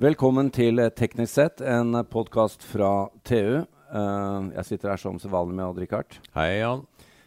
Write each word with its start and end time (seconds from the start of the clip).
Velkommen 0.00 0.46
til 0.48 0.80
Teknisk 0.96 1.34
sett, 1.34 1.58
en 1.60 1.92
podkast 2.08 2.62
fra 2.64 3.10
TU. 3.20 3.66
Uh, 3.92 4.46
jeg 4.54 4.64
sitter 4.64 4.94
her 4.94 5.00
som 5.02 5.18
vanlig 5.20 5.58
med 5.58 5.66
Odd-Rikard. 5.66 6.16
Hei, 6.32 6.62
Jan. 6.62 6.86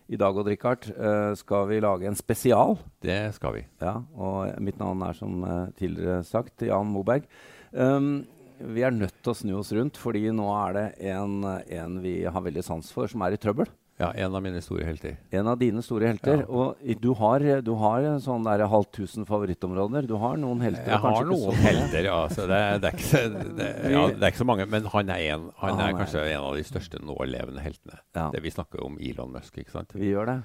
I 0.10 0.18
dag 0.18 0.40
Odd-Rikard, 0.42 0.88
uh, 0.98 1.36
skal 1.38 1.68
vi 1.70 1.78
lage 1.86 2.10
en 2.10 2.18
spesial. 2.18 2.80
Det 2.98 3.20
skal 3.38 3.60
vi. 3.60 3.62
Ja, 3.78 4.00
og 4.18 4.58
Mitt 4.66 4.82
navn 4.82 5.06
er 5.06 5.14
som 5.14 5.46
uh, 5.46 5.70
tidligere 5.78 6.24
sagt 6.26 6.66
Jan 6.66 6.90
Moberg. 6.90 7.30
Um, 7.78 8.24
vi 8.58 8.82
er 8.82 8.98
nødt 8.98 9.22
til 9.22 9.36
å 9.36 9.38
snu 9.38 9.54
oss 9.60 9.70
rundt, 9.78 10.02
fordi 10.02 10.26
nå 10.34 10.50
er 10.64 10.74
det 10.80 10.88
en, 11.14 11.44
en 11.46 12.02
vi 12.02 12.24
har 12.26 12.48
veldig 12.50 12.66
sans 12.66 12.90
for, 12.90 13.06
som 13.06 13.22
er 13.22 13.38
i 13.38 13.42
trøbbel. 13.44 13.70
Ja, 14.02 14.10
en 14.18 14.36
av 14.36 14.42
mine 14.42 14.62
store 14.62 14.88
helter. 14.88 15.18
En 15.30 15.48
av 15.48 15.60
dine 15.62 15.82
store 15.86 16.08
helter. 16.10 16.42
Ja. 16.42 16.48
Og 16.50 17.02
du 17.02 17.12
har, 17.20 17.44
du 17.62 17.72
har 17.78 18.08
sånn 18.24 18.48
der 18.48 18.64
halvt 18.72 18.92
tusen 18.98 19.28
favorittområder. 19.30 20.08
Du 20.10 20.16
har 20.22 20.40
noen 20.42 20.64
helter. 20.66 20.88
Jeg 20.90 21.02
har 21.04 21.30
noen 21.30 21.60
helter, 21.62 22.08
ja. 22.10 22.18
Så 22.34 22.48
det, 22.50 22.60
det, 22.82 22.90
er 22.90 22.98
ikke, 22.98 23.22
det, 23.60 23.70
ja, 23.94 24.04
det, 24.10 24.18
er 24.18 24.28
ikke, 24.32 24.42
så 24.42 24.50
mange. 24.50 24.68
Men 24.74 24.90
han 24.96 25.14
er, 25.14 25.24
en, 25.36 25.48
han 25.62 25.84
er, 25.86 25.94
kanskje 26.00 26.26
en 26.32 26.50
av 26.50 26.58
de 26.58 26.66
største 26.66 27.04
nålevende 27.06 27.62
heltene. 27.62 28.02
Ja. 28.18 28.28
Det 28.34 28.42
Vi 28.44 28.56
snakker 28.58 28.82
om 28.84 28.98
Elon 28.98 29.38
Musk, 29.38 29.62
ikke 29.62 29.78
sant? 29.78 29.94
Vi 29.94 30.10
gjør 30.10 30.32
det. 30.32 30.40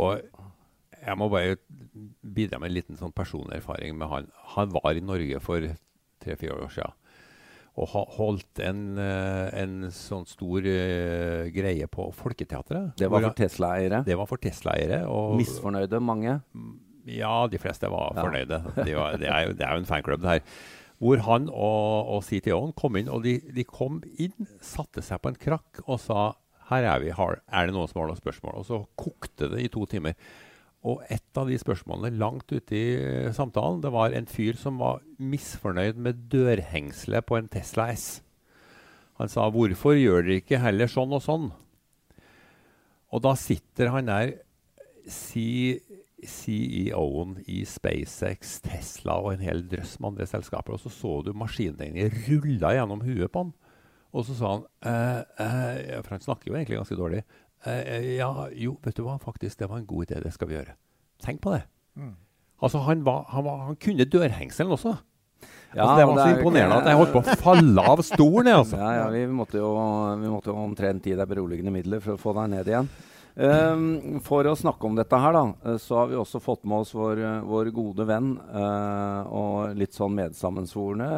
Og 0.00 0.24
jeg 0.96 1.20
må 1.20 1.28
bare 1.32 1.60
bidra 2.24 2.58
med 2.62 2.72
en 2.72 2.78
liten 2.78 2.98
sånn 2.98 3.14
personlig 3.14 3.60
erfaring 3.60 3.98
med 4.00 4.08
han. 4.08 4.32
Han 4.56 4.72
var 4.72 4.96
i 4.96 5.04
Norge 5.04 5.44
for 5.44 5.68
tre-fire 6.24 6.56
år 6.64 6.72
siden 6.72 7.02
og 7.76 7.90
holdt 8.16 8.62
en, 8.64 8.96
eh, 8.96 9.50
en 9.60 9.90
sånn 9.92 10.24
stor 10.28 10.64
uh, 10.64 11.44
greie 11.52 11.84
på 11.92 12.08
Folketeatret. 12.16 12.94
Det 12.96 13.10
var 13.12 13.26
for 13.26 13.36
Tesla-eiere? 13.36 14.00
Det 14.06 14.16
var 14.16 14.30
for 14.30 14.40
Tesla-eiere. 14.40 15.02
Misfornøyde 15.36 16.00
mange? 16.00 16.38
Ja, 17.06 17.34
de 17.52 17.60
fleste 17.60 17.90
var 17.92 18.16
ja. 18.16 18.24
fornøyde. 18.24 18.62
De 18.88 18.96
var, 18.96 19.20
det, 19.20 19.28
er 19.28 19.46
jo, 19.46 19.52
det, 19.58 19.66
er 19.66 19.76
jo, 19.76 19.84
en 19.84 19.90
fanklubb, 19.90 20.24
det 20.24 20.38
her. 20.38 20.56
Hvor 21.04 21.20
han 21.26 21.50
og, 21.52 22.16
og 22.16 22.24
CTO-en 22.24 22.72
kom 22.80 22.96
inn, 22.96 23.12
og 23.12 23.26
de, 23.26 23.36
de, 23.52 23.66
kom 23.68 24.00
inn, 24.16 24.48
satte 24.64 25.04
seg 25.04 25.20
på 25.20 25.34
en 25.34 25.40
krakk 25.40 25.84
og 25.84 26.00
sa 26.00 26.30
her 26.70 26.86
er 26.88 27.02
vi, 27.04 27.12
har, 27.14 27.42
er 27.46 27.68
det 27.68 27.76
noen 27.76 27.90
som 27.90 28.00
har 28.00 28.08
noen 28.10 28.18
spørsmål? 28.18 28.56
Og 28.58 28.66
så 28.66 28.80
kokte 28.98 29.52
det 29.52 29.60
i 29.62 29.70
to 29.70 29.84
timer. 29.86 30.16
Og 30.86 31.02
et 31.10 31.38
av 31.40 31.48
de 31.50 31.58
spørsmålene 31.58 32.18
langt 32.20 32.52
ute 32.52 32.76
i 32.76 32.86
eh, 33.00 33.32
samtalen, 33.34 33.82
det 33.82 33.90
var 33.94 34.14
en 34.14 34.28
fyr 34.30 34.58
som 34.60 34.78
var 34.78 35.02
misfornøyd 35.18 35.98
med 35.98 36.28
dørhengselet 36.30 37.26
på 37.26 37.40
en 37.40 37.50
Tesla 37.50 37.90
S. 37.92 38.22
Han 39.18 39.28
sa 39.32 39.48
'Hvorfor 39.50 39.96
gjør 39.96 40.22
dere 40.22 40.40
ikke 40.42 40.62
heller 40.62 40.86
sånn 40.86 41.12
og 41.16 41.22
sånn?' 41.24 41.52
Og 43.14 43.22
da 43.22 43.34
sitter 43.38 43.88
han 43.94 44.06
der, 44.10 44.32
CEO-en 46.26 47.36
i 47.46 47.64
SpaceX, 47.64 48.60
Tesla 48.64 49.18
og 49.22 49.34
en 49.34 49.44
hel 49.46 49.62
drøss 49.70 50.00
med 50.00 50.08
andre 50.12 50.26
selskaper, 50.26 50.74
og 50.74 50.80
så 50.82 50.90
så 50.90 51.22
du 51.22 51.32
maskintegnet 51.32 52.12
rulla 52.26 52.74
gjennom 52.74 53.04
huet 53.06 53.30
på 53.32 53.44
han. 53.44 53.52
Og 54.16 54.24
så 54.26 54.34
sa 54.38 54.52
han 54.54 54.64
eh, 54.88 55.22
eh, 55.44 56.02
For 56.02 56.16
han 56.16 56.24
snakker 56.24 56.50
jo 56.50 56.56
egentlig 56.56 56.78
ganske 56.80 56.96
dårlig. 56.98 57.22
Eh, 57.64 58.16
ja, 58.18 58.30
jo, 58.52 58.76
vet 58.84 58.98
du 58.98 59.04
hva, 59.06 59.16
faktisk, 59.22 59.58
det 59.62 59.70
var 59.70 59.80
en 59.80 59.88
god 59.88 60.06
idé. 60.06 60.20
Det 60.22 60.32
skal 60.34 60.50
vi 60.50 60.58
gjøre. 60.58 60.76
Tenk 61.24 61.40
på 61.42 61.54
det. 61.54 61.64
Mm. 61.96 62.14
Altså, 62.62 62.80
han, 62.86 63.04
var, 63.04 63.26
han, 63.32 63.44
var, 63.44 63.64
han, 63.70 63.78
kunne 63.80 64.04
dørhengselen 64.04 64.72
også. 64.76 64.94
Ja, 65.74 65.82
altså, 65.82 65.96
det 65.98 66.06
var 66.08 66.20
så 66.20 66.36
imponerende 66.36 66.76
at 66.78 66.86
jeg 66.88 66.98
holdt 67.00 67.12
på 67.12 67.20
å 67.20 67.36
falle 67.40 67.82
av 67.92 68.02
stolen. 68.06 68.52
Altså. 68.54 68.78
Ja, 68.84 68.92
ja, 69.02 69.08
vi 69.12 69.26
måtte 69.28 69.60
jo, 69.60 69.72
vi 70.22 70.30
måtte 70.32 70.52
jo 70.52 70.56
omtrent 70.62 71.04
gi 71.08 71.16
deg 71.18 71.28
beroligende 71.28 71.74
midler 71.74 72.00
for 72.04 72.16
å 72.16 72.20
få 72.20 72.36
deg 72.38 72.54
ned 72.54 72.70
igjen. 72.70 72.88
Um, 73.36 74.16
for 74.24 74.48
å 74.48 74.54
snakke 74.56 74.88
om 74.88 74.94
dette 74.96 75.18
her, 75.20 75.34
da, 75.36 75.42
eh, 75.68 75.74
så 75.82 75.98
har 75.98 76.06
vi 76.08 76.16
også 76.16 76.40
fått 76.40 76.62
med 76.64 76.86
oss 76.86 76.94
vår, 76.96 77.18
eh, 77.20 77.42
vår 77.44 77.68
gode 77.76 78.06
venn 78.08 78.30
uh, 78.48 79.28
og 79.28 79.76
litt 79.76 79.92
sånn 79.92 80.14
medsammensvorne 80.16 81.08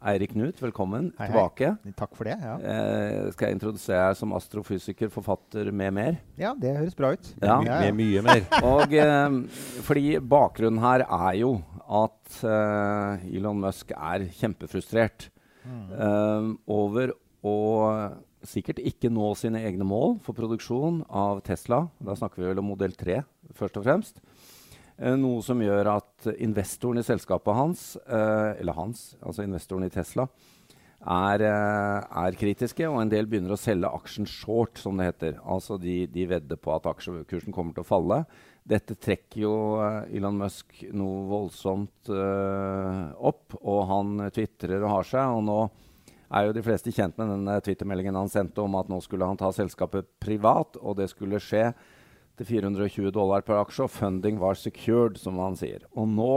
Eirik 0.00 0.32
Knut. 0.32 0.56
Velkommen 0.64 1.10
hei, 1.18 1.28
tilbake. 1.28 1.74
Hei. 1.84 1.92
Takk 1.98 2.16
for 2.16 2.30
det. 2.30 2.38
ja. 2.40 2.54
Uh, 2.56 3.28
skal 3.34 3.50
jeg 3.50 3.58
introdusere 3.58 4.06
deg 4.08 4.20
som 4.22 4.32
astrofysiker, 4.38 5.12
forfatter 5.12 5.68
med 5.68 5.92
mer? 5.98 6.16
Ja, 6.40 6.54
det 6.56 6.72
høres 6.78 6.96
bra 6.96 7.12
ut. 7.12 7.28
Ja. 7.42 7.58
ja, 7.60 7.68
ja. 7.68 7.80
Med 7.84 8.00
mye 8.00 8.24
mer. 8.24 8.44
og 8.72 8.96
uh, 8.96 9.36
fordi 9.84 10.16
bakgrunnen 10.24 10.80
her 10.80 11.04
er 11.04 11.32
jo 11.42 11.58
at 11.86 12.40
Elon 12.42 13.60
Musk 13.62 13.92
er 13.94 14.24
kjempefrustrert 14.34 15.28
mm. 15.62 16.56
over 16.66 17.12
å 17.46 17.54
sikkert 18.44 18.82
ikke 18.84 19.10
nå 19.12 19.30
sine 19.38 19.62
egne 19.66 19.86
mål 19.86 20.18
for 20.24 20.36
produksjon 20.36 21.02
av 21.08 21.40
Tesla. 21.46 21.86
Da 22.02 22.16
snakker 22.18 22.42
vi 22.42 22.50
vel 22.50 22.60
om 22.62 22.70
modell 22.72 22.94
3 22.96 23.22
først 23.56 23.80
og 23.80 23.86
fremst. 23.86 24.20
Eh, 24.96 25.16
noe 25.20 25.42
som 25.44 25.60
gjør 25.60 25.92
at 25.98 26.28
investoren 26.40 27.02
i 27.02 27.06
selskapet 27.06 27.56
hans, 27.56 27.96
eh, 28.06 28.60
eller 28.60 28.76
hans, 28.76 29.14
altså 29.20 29.44
investoren 29.44 29.84
i 29.84 29.92
Tesla, 29.92 30.28
er, 31.06 31.42
eh, 31.42 32.02
er, 32.24 32.32
kritiske, 32.32 32.88
og 32.88 33.02
en 33.02 33.08
del 33.08 33.26
begynner 33.26 33.52
å 33.52 33.60
selge 33.60 33.92
aksjen 33.92 34.26
short, 34.26 34.78
som 34.78 34.96
det 34.96 35.12
heter. 35.12 35.38
Altså 35.44 35.78
de, 35.78 36.06
de 36.06 36.26
vedder 36.26 36.56
på 36.56 36.74
at 36.74 36.88
aksjekursen 36.88 37.52
kommer 37.52 37.74
til 37.74 37.84
å 37.84 37.90
falle. 37.90 38.24
Dette 38.66 38.96
trekker 38.98 39.44
jo 39.44 39.78
uh, 39.78 40.02
Elon 40.10 40.40
Musk 40.40 40.80
noe 40.90 41.20
voldsomt 41.30 42.08
uh, 42.10 43.12
opp, 43.14 43.54
og 43.62 43.84
han 43.86 44.24
tvitrer 44.34 44.82
og 44.82 44.90
har 44.90 45.06
seg. 45.06 45.36
og 45.36 45.44
nå 45.46 45.60
er 46.30 46.48
jo 46.48 46.56
de 46.56 46.64
fleste 46.64 46.92
kjent 46.94 47.18
med 47.20 47.30
den 47.32 47.62
Twitter-meldingen 47.62 48.18
han 48.18 48.30
sendte 48.32 48.64
om 48.64 48.74
at 48.78 48.90
nå 48.90 48.98
skulle 49.04 49.28
han 49.28 49.38
ta 49.38 49.52
selskapet 49.54 50.08
privat, 50.22 50.78
og 50.80 50.98
det 50.98 51.10
skulle 51.12 51.42
skje 51.42 51.70
til 52.36 52.48
420 52.48 53.12
dollar 53.14 53.44
per 53.46 53.60
aksje, 53.62 53.86
og 53.86 53.94
funding 53.94 54.40
var 54.42 54.58
secured, 54.58 55.20
som 55.20 55.38
han 55.40 55.56
sier. 55.58 55.86
Og 55.96 56.08
nå 56.10 56.32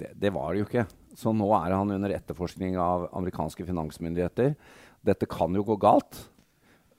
det, 0.00 0.12
det, 0.20 0.32
var 0.34 0.52
det 0.52 0.62
jo 0.62 0.68
ikke. 0.68 0.86
Så 1.16 1.32
nå 1.32 1.48
er 1.56 1.74
han 1.74 1.92
under 1.92 2.12
etterforskning 2.12 2.76
av 2.80 3.08
amerikanske 3.16 3.64
finansmyndigheter. 3.68 4.54
Dette 5.06 5.28
kan 5.30 5.54
jo 5.56 5.64
gå 5.66 5.78
galt. 5.80 6.18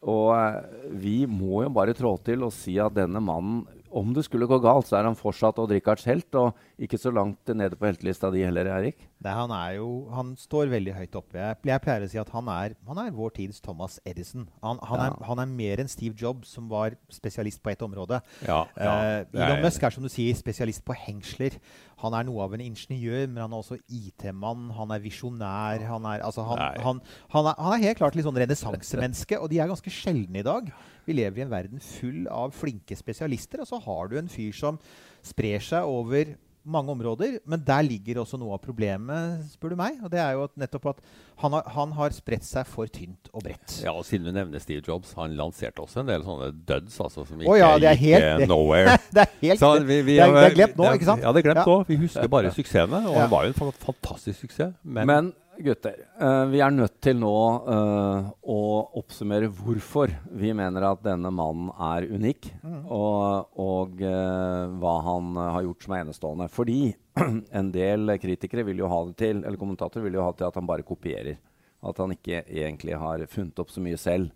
Og 0.07 0.31
eh, 0.33 0.93
vi 0.97 1.17
må 1.29 1.63
jo 1.65 1.73
bare 1.73 1.95
trå 1.97 2.15
til 2.25 2.45
og 2.47 2.53
si 2.55 2.77
at 2.81 2.95
denne 2.97 3.21
mannen 3.23 3.65
om 3.97 4.13
det 4.13 4.23
skulle 4.27 4.47
gå 4.49 4.59
galt, 4.61 4.87
så 4.89 4.99
er 4.99 5.07
han 5.07 5.17
fortsatt 5.17 5.57
Odd 5.61 5.73
Rikards 5.73 6.05
helt, 6.07 6.29
og 6.37 6.57
ikke 6.81 6.99
så 7.01 7.11
langt 7.13 7.49
nede 7.57 7.77
på 7.77 7.87
heltelista 7.87 8.29
di 8.33 8.43
heller, 8.45 8.69
Erik. 8.77 8.99
Det, 9.17 9.33
han, 9.33 9.51
er 9.53 9.77
jo, 9.79 9.87
han 10.13 10.35
står 10.37 10.69
veldig 10.71 10.93
høyt 10.93 11.17
oppe. 11.17 11.39
Jeg, 11.41 11.57
jeg 11.65 11.83
pleier 11.83 12.05
å 12.05 12.09
si 12.11 12.19
at 12.21 12.31
han 12.35 12.51
er, 12.53 12.75
han 12.87 13.01
er 13.01 13.15
vår 13.15 13.33
tids 13.39 13.61
Thomas 13.63 13.97
Edison. 14.05 14.45
Han, 14.61 14.81
han, 14.85 15.01
ja. 15.01 15.07
er, 15.09 15.27
han, 15.29 15.41
er, 15.41 15.55
mer 15.57 15.81
enn 15.81 15.89
Steve 15.89 16.13
Jobs, 16.19 16.51
som 16.53 16.67
var 16.69 16.97
spesialist 17.13 17.63
på 17.65 17.73
ett 17.73 17.85
område. 17.85 18.21
Ja, 18.45 18.61
ja, 18.77 18.95
uh, 19.25 19.37
Elon 19.39 19.63
Musk 19.65 19.83
er 19.87 19.95
som 19.95 20.05
du 20.05 20.11
sier, 20.13 20.37
spesialist 20.37 20.85
på 20.85 20.95
hengsler. 20.97 21.57
Han 22.03 22.13
er 22.13 22.27
noe 22.27 22.45
av 22.45 22.53
en 22.53 22.61
ingeniør, 22.61 23.25
men 23.31 23.41
han 23.41 23.55
er 23.55 23.63
også 23.63 23.79
IT-mann. 23.89 24.69
Han 24.77 24.93
er 24.93 25.01
visjonær. 25.01 25.87
Han 25.89 26.05
er, 26.11 26.21
altså, 26.27 26.45
han, 26.45 27.01
han 27.33 27.49
er 27.49 27.87
helt 27.87 28.03
klart 28.03 28.17
litt 28.17 28.27
sånn 28.27 28.37
renessansemenneske, 28.37 29.41
og 29.41 29.49
de 29.49 29.63
er 29.63 29.73
ganske 29.73 29.93
sjeldne 29.93 30.43
i 30.43 30.45
dag. 30.45 30.69
Vi 31.07 31.15
lever 31.15 31.41
i 31.41 31.45
en 31.45 31.53
verden 31.53 31.83
full 31.83 32.25
av 32.31 32.51
flinke 32.55 32.97
spesialister, 32.99 33.63
og 33.63 33.69
så 33.69 33.79
har 33.85 34.11
du 34.11 34.17
en 34.19 34.31
fyr 34.31 34.51
som 34.55 34.79
sprer 35.25 35.63
seg 35.63 35.87
over 35.87 36.35
mange 36.67 36.91
områder. 36.91 37.37
Men 37.45 37.63
der 37.67 37.81
ligger 37.81 38.21
også 38.21 38.37
noe 38.39 38.57
av 38.57 38.61
problemet, 38.63 39.45
spør 39.53 39.73
du 39.73 39.77
meg. 39.79 39.97
Og 40.03 40.11
det 40.11 40.19
er 40.19 40.35
jo 40.35 40.43
at 40.47 40.53
nettopp 40.59 40.89
at 40.91 40.99
han 41.41 41.55
har, 41.55 41.69
han 41.75 41.93
har, 41.97 42.15
spredt 42.17 42.45
seg 42.47 42.67
for 42.67 42.89
tynt 42.91 43.31
og 43.31 43.45
bredt. 43.45 43.79
Ja, 43.85 43.93
og 43.95 44.05
Siden 44.07 44.27
du 44.27 44.33
nevner 44.35 44.61
Steve 44.63 44.83
Jobs, 44.85 45.13
han 45.17 45.35
lanserte 45.37 45.83
også 45.83 46.03
en 46.03 46.11
del 46.11 46.25
sånne 46.27 46.51
duds 46.67 46.99
altså, 47.03 47.25
som 47.27 47.41
ikke 47.41 47.53
oh, 47.53 47.59
ja, 47.59 47.73
gikk 47.81 48.03
helt, 48.03 48.29
det, 48.43 48.49
nowhere. 48.51 48.97
det 49.15 49.23
er 49.23 49.33
helt 49.41 49.63
Så, 49.63 49.73
vi, 49.79 50.01
vi, 50.01 50.17
det, 50.17 50.27
er, 50.27 50.37
det 50.37 50.45
er 50.51 50.57
glemt 50.59 50.79
nå, 50.79 50.91
ikke 50.97 51.11
sant? 51.11 51.25
Ja, 51.25 51.33
det 51.35 51.43
er 51.43 51.49
glemt 51.51 51.71
nå. 51.71 51.79
Vi 51.87 51.99
husker 52.03 52.31
bare 52.31 52.53
suksessene, 52.55 53.03
og 53.07 53.19
det 53.21 53.27
var 53.33 53.47
jo 53.47 53.53
en 53.55 53.75
fantastisk 53.87 54.47
suksess. 54.47 54.73
Men, 54.83 55.07
men 55.07 55.35
gutter, 55.63 55.97
uh, 56.21 56.45
vi 56.51 56.59
er 56.63 56.73
nødt 56.73 56.99
til 57.03 57.17
nå 57.19 57.33
uh, 57.65 58.27
å 58.49 58.59
oppsummere 58.99 59.49
hvorfor 59.53 60.11
vi 60.37 60.51
mener 60.55 60.85
at 60.87 61.01
denne 61.05 61.31
mannen 61.33 61.71
er 61.73 62.07
unik, 62.09 62.49
mm. 62.61 62.79
og, 62.93 63.57
og 63.61 64.03
uh, 64.03 64.67
hva 64.77 64.93
han 65.07 65.39
har 65.39 65.65
gjort 65.65 65.87
som 65.87 65.95
er 65.95 66.05
enestående. 66.05 66.49
Fordi 66.53 66.79
en 67.59 67.71
del 67.73 68.15
kritikere 68.21 68.65
vil 68.67 68.83
jo 68.83 68.91
ha 68.91 69.01
det 69.09 69.17
til, 69.23 69.43
eller 69.43 69.59
kommentatorer 69.61 70.07
vil 70.07 70.19
jo 70.19 70.25
ha 70.25 70.31
det 70.33 70.41
til 70.43 70.49
at 70.49 70.61
han 70.61 70.69
bare 70.69 70.87
kopierer. 70.87 71.41
At 71.87 71.99
han 72.01 72.15
ikke 72.15 72.41
egentlig 72.45 72.97
har 72.97 73.25
funnet 73.31 73.59
opp 73.61 73.73
så 73.73 73.83
mye 73.83 73.99
selv. 74.01 74.31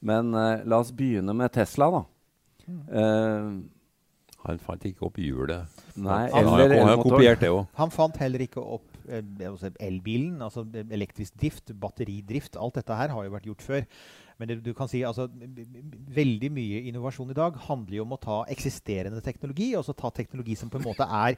Men 0.00 0.32
la 0.32 0.78
oss 0.80 0.94
begynne 0.96 1.34
med 1.36 1.52
Tesla, 1.52 1.90
da. 1.92 2.06
Mm. 2.70 3.58
han 4.46 4.60
fant 4.62 4.84
ikke 4.88 5.04
opp 5.08 5.18
hjulet. 5.20 5.82
Nei, 6.00 6.22
han, 6.32 6.48
eller, 6.54 6.72
han, 6.72 6.88
han, 6.94 7.02
kopiert 7.04 7.42
det 7.42 7.50
jo. 7.50 7.58
Han 7.76 7.92
fant 7.92 8.16
heller 8.22 8.46
ikke 8.46 8.62
opp 8.64 8.89
Eh, 8.89 8.89
elbilen, 9.10 10.40
altså 10.44 10.64
elektrisk 10.80 11.36
drift, 11.40 11.74
batteridrift, 11.82 12.58
alt 12.60 12.78
dette 12.78 12.96
her 12.96 13.14
har 13.14 13.26
jo 13.26 13.34
vært 13.34 13.48
gjort 13.50 13.66
før. 13.66 13.88
Men 14.40 14.48
det, 14.48 14.60
du 14.64 14.70
kan 14.76 14.88
si, 14.88 15.02
altså, 15.04 15.26
veldig 16.16 16.48
mye 16.56 16.84
innovasjon 16.88 17.32
i 17.34 17.36
dag 17.36 17.58
handler 17.66 17.98
jo 17.98 18.06
om 18.06 18.16
å 18.16 18.22
ta 18.22 18.38
eksisterende 18.52 19.20
teknologi, 19.24 19.74
og 19.76 19.84
så 19.84 19.96
ta 19.96 20.12
teknologi 20.16 20.56
som 20.56 20.72
på 20.72 20.80
en 20.80 20.88
måte 20.88 21.04
er 21.04 21.36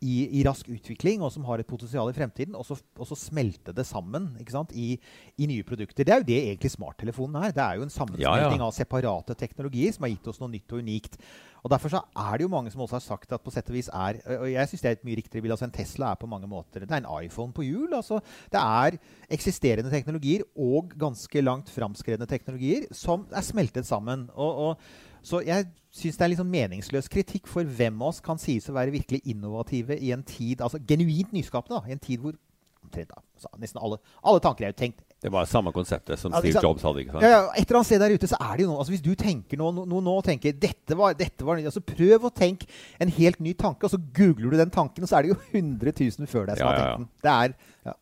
i, 0.00 0.14
i, 0.38 0.40
rask 0.46 0.68
utvikling, 0.72 1.20
og 1.20 1.32
som 1.34 1.44
har 1.44 1.60
et 1.60 1.68
potensial 1.68 2.08
i 2.08 2.16
fremtiden, 2.16 2.56
og 2.56 2.64
så, 2.64 2.78
og 2.96 3.08
så 3.10 3.18
smelte 3.18 3.74
det 3.76 3.84
sammen 3.84 4.30
i, 4.72 4.94
i, 5.36 5.48
nye 5.50 5.66
produkter. 5.66 6.06
Det 6.06 6.14
er 6.14 6.22
jo 6.22 6.28
det 6.30 6.38
egentlig 6.40 6.72
smarttelefonen 6.72 7.42
er. 7.42 7.52
Det 7.56 7.64
er 7.64 7.76
jo 7.76 7.84
en 7.84 7.92
sammensmelting 7.92 8.56
ja, 8.56 8.64
ja. 8.64 8.70
av 8.70 8.76
separate 8.76 9.36
teknologier 9.36 9.92
som 9.92 10.06
har 10.06 10.14
gitt 10.14 10.32
oss 10.32 10.40
noe 10.40 10.52
nytt 10.54 10.72
og 10.72 10.80
unikt. 10.80 11.20
Og 11.62 11.70
Derfor 11.70 11.92
så 11.92 12.00
er 12.16 12.38
det 12.38 12.46
jo 12.46 12.52
mange 12.52 12.70
som 12.72 12.80
også 12.84 12.98
har 12.98 13.04
sagt 13.04 13.32
at 13.32 13.42
på 13.44 13.52
sett 13.54 13.68
og 13.70 13.76
vis 13.76 13.90
er 13.92 14.20
Og 14.38 14.46
jeg 14.52 14.68
syns 14.68 14.84
det 14.84 14.88
er 14.90 14.96
et 14.98 15.04
mye 15.04 15.18
riktigere 15.18 15.42
bilde. 15.42 15.56
Altså 15.56 15.68
En 15.68 15.74
Tesla 15.76 16.10
er 16.10 16.20
på 16.20 16.30
mange 16.30 16.48
måter 16.48 16.84
Det 16.84 16.90
er 16.90 17.02
en 17.02 17.24
iPhone 17.24 17.52
på 17.52 17.62
hjul. 17.66 17.94
Altså, 17.94 18.20
det 18.52 18.60
er 18.60 18.98
eksisterende 19.30 19.90
teknologier 19.90 20.42
og 20.56 20.92
ganske 20.98 21.40
langt 21.40 21.70
framskredne 21.70 22.26
teknologier 22.26 22.88
som 22.92 23.26
er 23.32 23.44
smeltet 23.46 23.86
sammen. 23.86 24.28
og, 24.34 24.56
og 24.56 24.76
så 25.22 25.42
jeg 25.44 25.66
syns 25.92 26.16
det 26.16 26.24
er 26.24 26.38
sånn 26.38 26.52
meningsløs 26.52 27.10
kritikk 27.12 27.48
for 27.50 27.66
hvem 27.66 27.98
av 28.00 28.12
oss 28.12 28.22
kan 28.24 28.38
sies 28.40 28.68
å 28.70 28.76
være 28.76 28.94
virkelig 28.94 29.20
innovative 29.28 29.98
i 29.98 30.12
en 30.14 30.22
tid 30.24 30.62
Altså 30.64 30.80
genuint 30.80 31.32
nyskapende. 31.32 31.80
da, 31.80 31.88
I 31.88 31.96
en 31.96 32.02
tid 32.02 32.22
hvor 32.22 32.38
omtrent 32.80 33.12
da, 33.12 33.20
nesten 33.60 33.80
alle, 33.82 34.00
alle 34.24 34.40
tanker 34.40 34.64
er 34.64 34.72
jo 34.72 34.80
tenkt 34.80 35.04
det 35.20 35.28
var 35.32 35.44
samme 35.44 35.68
konseptet 35.76 36.16
som 36.16 36.32
Steve 36.32 36.54
altså, 36.56 36.62
Jobs 36.64 36.84
hadde. 36.86 37.02
ikke 37.02 37.12
sant? 37.12 37.24
Ja, 37.26 37.30
ja, 37.34 37.40
Et 37.52 37.66
eller 37.66 37.80
annet 37.80 37.88
sted 37.90 38.00
der 38.00 38.14
ute 38.16 38.28
så 38.30 38.38
er 38.40 38.52
det 38.56 38.64
jo 38.64 38.70
noe 38.70 38.80
altså 38.80 38.94
Hvis 38.94 39.02
du 39.04 39.10
tenker 39.20 39.60
noe 39.60 39.84
nå, 39.84 39.98
nå 40.06 40.14
tenker 40.24 40.54
dette 40.56 40.96
var, 40.96 41.16
dette 41.18 41.44
var 41.44 41.60
altså 41.60 41.82
Prøv 41.84 42.24
å 42.24 42.32
tenke 42.32 42.68
en 43.00 43.12
helt 43.12 43.42
ny 43.44 43.52
tanke, 43.58 43.84
og 43.84 43.92
så 43.92 44.00
googler 44.16 44.54
du 44.54 44.56
den 44.62 44.72
tanken, 44.72 45.04
og 45.04 45.10
så 45.10 45.18
er 45.18 45.26
det 45.26 45.34
jo 45.34 45.40
100 45.52 45.92
000 45.92 46.30
før 46.30 46.48
deg 46.48 46.60
som 46.60 46.64
ja, 46.64 46.70
har 46.70 46.80
tenkt 46.80 47.02
den. 47.02 47.10
Det 47.20 47.34
er, 47.34 47.54
ja. 47.90 47.94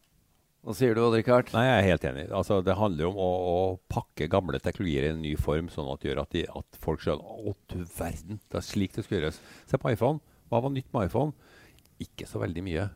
Hva 0.68 0.74
sier 0.76 0.94
du, 0.94 1.00
Odd-Rikard? 1.00 1.52
Nei, 1.54 1.64
Jeg 1.64 1.76
er 1.78 1.86
helt 1.86 2.06
enig. 2.10 2.24
Altså, 2.34 2.58
det 2.66 2.74
handler 2.76 3.06
jo 3.06 3.10
om 3.12 3.20
å, 3.22 3.28
å, 3.50 3.60
pakke 3.88 4.26
gamle 4.30 4.58
teknologier 4.62 5.06
i 5.06 5.12
en 5.14 5.22
ny 5.22 5.32
form, 5.40 5.70
sånn 5.72 5.88
at 5.92 6.02
det 6.02 6.10
gjør 6.10 6.22
at, 6.24 6.34
de, 6.34 6.42
at 6.60 6.80
folk 6.82 7.04
skjønner 7.04 7.46
Å, 7.48 7.54
du 7.72 7.78
verden, 7.96 8.40
det 8.50 8.60
er 8.60 8.66
slik 8.66 8.96
det 8.96 9.06
skal 9.06 9.20
gjøres. 9.20 9.38
Se 9.70 9.80
på 9.80 9.94
iPhone. 9.94 10.20
Hva 10.50 10.60
var 10.64 10.74
nytt 10.74 10.90
med 10.94 11.08
iPhone? 11.08 11.54
Ikke 12.02 12.26
så 12.30 12.42
veldig 12.42 12.66
mye. 12.66 12.88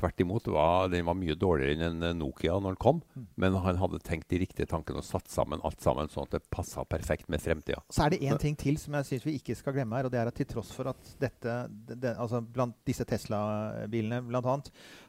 Tvert 0.00 0.22
imot. 0.24 0.48
Var, 0.48 0.88
den 0.92 1.04
var 1.04 1.16
mye 1.18 1.36
dårligere 1.36 1.76
enn 1.76 2.04
en 2.04 2.20
Nokia 2.20 2.56
når 2.56 2.74
den 2.74 2.80
kom. 2.80 3.02
Men 3.40 3.58
han 3.60 3.80
hadde 3.80 4.00
tenkt 4.04 4.30
de 4.32 4.40
riktige 4.42 4.68
tankene 4.70 5.02
og 5.02 5.06
satt 5.06 5.28
sammen 5.28 5.60
alt 5.66 5.82
sammen 5.84 6.08
sånn 6.08 6.28
at 6.28 6.38
det 6.38 6.42
passa 6.52 6.86
perfekt 6.88 7.28
med 7.32 7.42
fremtida. 7.44 7.82
Så 7.92 8.06
er 8.06 8.14
det 8.14 8.22
én 8.24 8.40
ting 8.40 8.56
til 8.58 8.78
som 8.80 8.96
jeg 8.96 9.08
syns 9.10 9.26
vi 9.28 9.36
ikke 9.40 9.56
skal 9.58 9.76
glemme 9.76 9.98
her. 9.98 10.08
og 10.08 10.14
det 10.14 10.22
er 10.22 10.30
at 10.30 10.38
Til 10.40 10.48
tross 10.48 10.70
for 10.72 10.88
at 10.88 11.12
dette, 11.20 11.56
det, 11.68 11.98
det, 12.00 12.14
altså 12.16 12.40
blant 12.40 12.78
disse 12.88 13.04
Tesla-bilene 13.04 14.22
bl.a. 14.24 14.56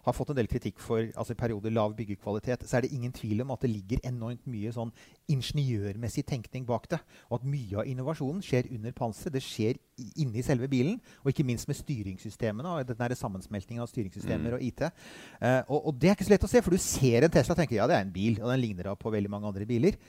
har 0.05 0.17
fått 0.17 0.33
en 0.33 0.39
del 0.41 0.49
kritikk 0.51 0.81
for 0.83 0.99
altså 0.99 1.31
i 1.31 1.39
perioder 1.39 1.71
lav 1.71 1.95
byggekvalitet, 1.95 2.65
så 2.67 2.77
er 2.77 2.85
det 2.85 2.91
ingen 2.91 3.13
tvil 3.15 3.45
om 3.45 3.53
at 3.55 3.63
det 3.63 3.71
ligger 3.71 4.03
enormt 4.09 4.43
mye 4.49 4.73
sånn 4.75 4.91
ingeniørmessig 5.31 6.25
tenkning 6.27 6.65
bak 6.67 6.89
det. 6.91 6.99
Og 7.29 7.39
at 7.39 7.47
mye 7.47 7.79
av 7.79 7.87
innovasjonen 7.87 8.43
skjer 8.43 8.67
under 8.75 8.91
panseret. 8.97 9.37
Det 9.37 9.43
skjer 9.45 9.79
inni 10.19 10.43
selve 10.43 10.67
bilen, 10.67 10.97
og 11.23 11.31
ikke 11.31 11.45
minst 11.47 11.69
med 11.69 11.77
styringssystemene 11.79 12.75
og 12.75 12.89
den 12.89 13.15
sammensmeltingen 13.15 13.83
av 13.83 13.89
styringssystemer 13.91 14.51
mm. 14.51 14.57
og 14.57 14.65
IT. 14.65 14.80
Uh, 14.89 15.45
eh, 15.45 15.61
og, 15.67 15.77
og, 15.77 15.93
det 16.01 16.09
er 16.09 16.17
ikke 16.17 16.27
så 16.27 16.33
lett 16.33 16.47
å 16.47 16.51
se, 16.51 16.63
for 16.65 16.73
du 16.73 16.81
ser 16.81 17.27
en 17.27 17.33
Tesla 17.33 17.53
og 17.53 17.61
tenker 17.61 17.77
ja, 17.77 17.87
det 17.89 17.99
er 17.99 18.07
en 18.07 18.13
bil, 18.15 18.39
og 18.41 18.49
den 18.49 18.63
ligner 18.63 18.91
på 18.97 19.13
veldig 19.13 19.31
mange 19.31 19.51
andre 19.51 19.67
biler. 19.69 19.99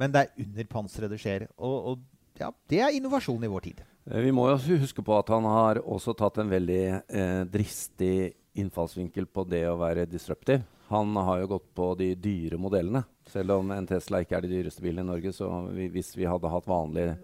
Men 0.00 0.14
det 0.14 0.24
er 0.24 0.46
under 0.46 0.70
panseret 0.70 1.12
det 1.12 1.20
skjer. 1.22 1.48
Og, 1.58 1.92
og 1.92 2.40
ja, 2.40 2.50
det 2.70 2.80
er 2.82 2.96
innovasjon 2.96 3.44
i 3.46 3.50
vår 3.50 3.66
tid. 3.68 3.82
Eh, 4.10 4.20
vi 4.24 4.32
må 4.34 4.48
jo 4.50 4.78
huske 4.82 5.04
på 5.04 5.18
at 5.18 5.30
han 5.32 5.46
har 5.48 5.82
også 5.82 6.16
tatt 6.18 6.40
en 6.42 6.50
veldig 6.50 6.84
eh, 6.94 7.42
dristig 7.50 8.34
innfallsvinkel 8.58 9.26
på 9.26 9.46
det 9.50 9.64
å 9.70 9.78
være 9.80 10.08
disruptive. 10.10 10.64
Han 10.90 11.14
har 11.16 11.40
jo 11.40 11.52
gått 11.54 11.70
på 11.74 11.92
de 11.98 12.12
dyre 12.20 12.58
modellene. 12.60 13.02
Selv 13.30 13.56
om 13.56 13.70
en 13.72 13.86
Tesla 13.88 14.20
ikke 14.22 14.36
er 14.38 14.44
de 14.44 14.52
dyreste 14.52 14.84
bilene 14.84 15.06
i 15.06 15.10
Norge, 15.14 15.32
så 15.32 15.48
vi, 15.72 15.88
hvis 15.94 16.12
vi 16.14 16.26
hadde 16.28 16.50
hatt 16.52 16.68
vanlige 16.68 17.16